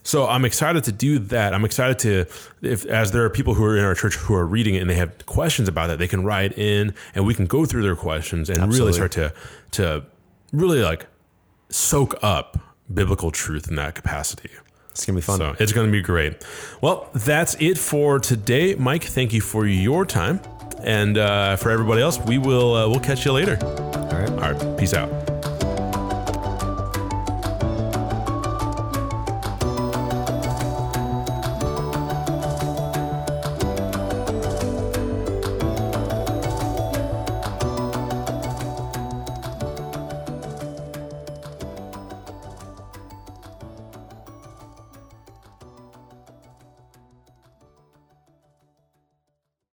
So 0.04 0.28
I'm 0.28 0.46
excited 0.46 0.84
to 0.86 0.92
do 0.92 1.20
that. 1.20 1.54
I'm 1.54 1.64
excited 1.64 2.00
to, 2.00 2.26
if 2.62 2.86
as 2.86 3.12
there 3.12 3.24
are 3.24 3.30
people 3.30 3.54
who 3.54 3.64
are 3.64 3.78
in 3.78 3.84
our 3.84 3.94
church 3.94 4.16
who 4.16 4.34
are 4.34 4.46
reading 4.46 4.76
it 4.76 4.80
and 4.80 4.90
they 4.90 4.96
have 4.96 5.26
questions 5.26 5.68
about 5.68 5.88
that, 5.88 6.00
they 6.00 6.08
can 6.08 6.24
write 6.24 6.58
in 6.58 6.96
and 7.14 7.26
we 7.26 7.36
can 7.36 7.46
go 7.46 7.66
through 7.66 7.84
their 7.84 7.96
questions 7.96 8.50
and 8.50 8.74
really 8.74 8.94
start 8.94 9.12
to 9.14 9.34
to 9.72 10.04
really 10.52 10.82
like 10.82 11.06
soak 11.70 12.16
up 12.24 12.58
biblical 12.94 13.32
truth 13.32 13.70
in 13.70 13.76
that 13.76 13.96
capacity. 13.96 14.50
It's 14.90 15.06
gonna 15.06 15.18
be 15.18 15.22
fun. 15.22 15.38
So 15.38 15.56
it's 15.60 15.72
going 15.72 15.88
to 15.88 15.92
be 15.92 16.02
great. 16.02 16.46
Well, 16.82 17.10
that's 17.14 17.56
it 17.60 17.78
for 17.78 18.20
today, 18.20 18.76
Mike. 18.76 19.04
Thank 19.04 19.32
you 19.32 19.40
for 19.40 19.66
your 19.66 20.06
time, 20.06 20.42
and 20.84 21.18
uh, 21.18 21.56
for 21.56 21.72
everybody 21.72 22.02
else, 22.02 22.20
we 22.20 22.38
will 22.38 22.76
uh, 22.76 22.90
we'll 22.90 23.00
catch 23.00 23.26
you 23.26 23.32
later. 23.32 23.58
All 23.64 24.10
right. 24.12 24.30
All 24.30 24.54
right, 24.54 24.78
peace 24.78 24.94
out. 24.94 25.31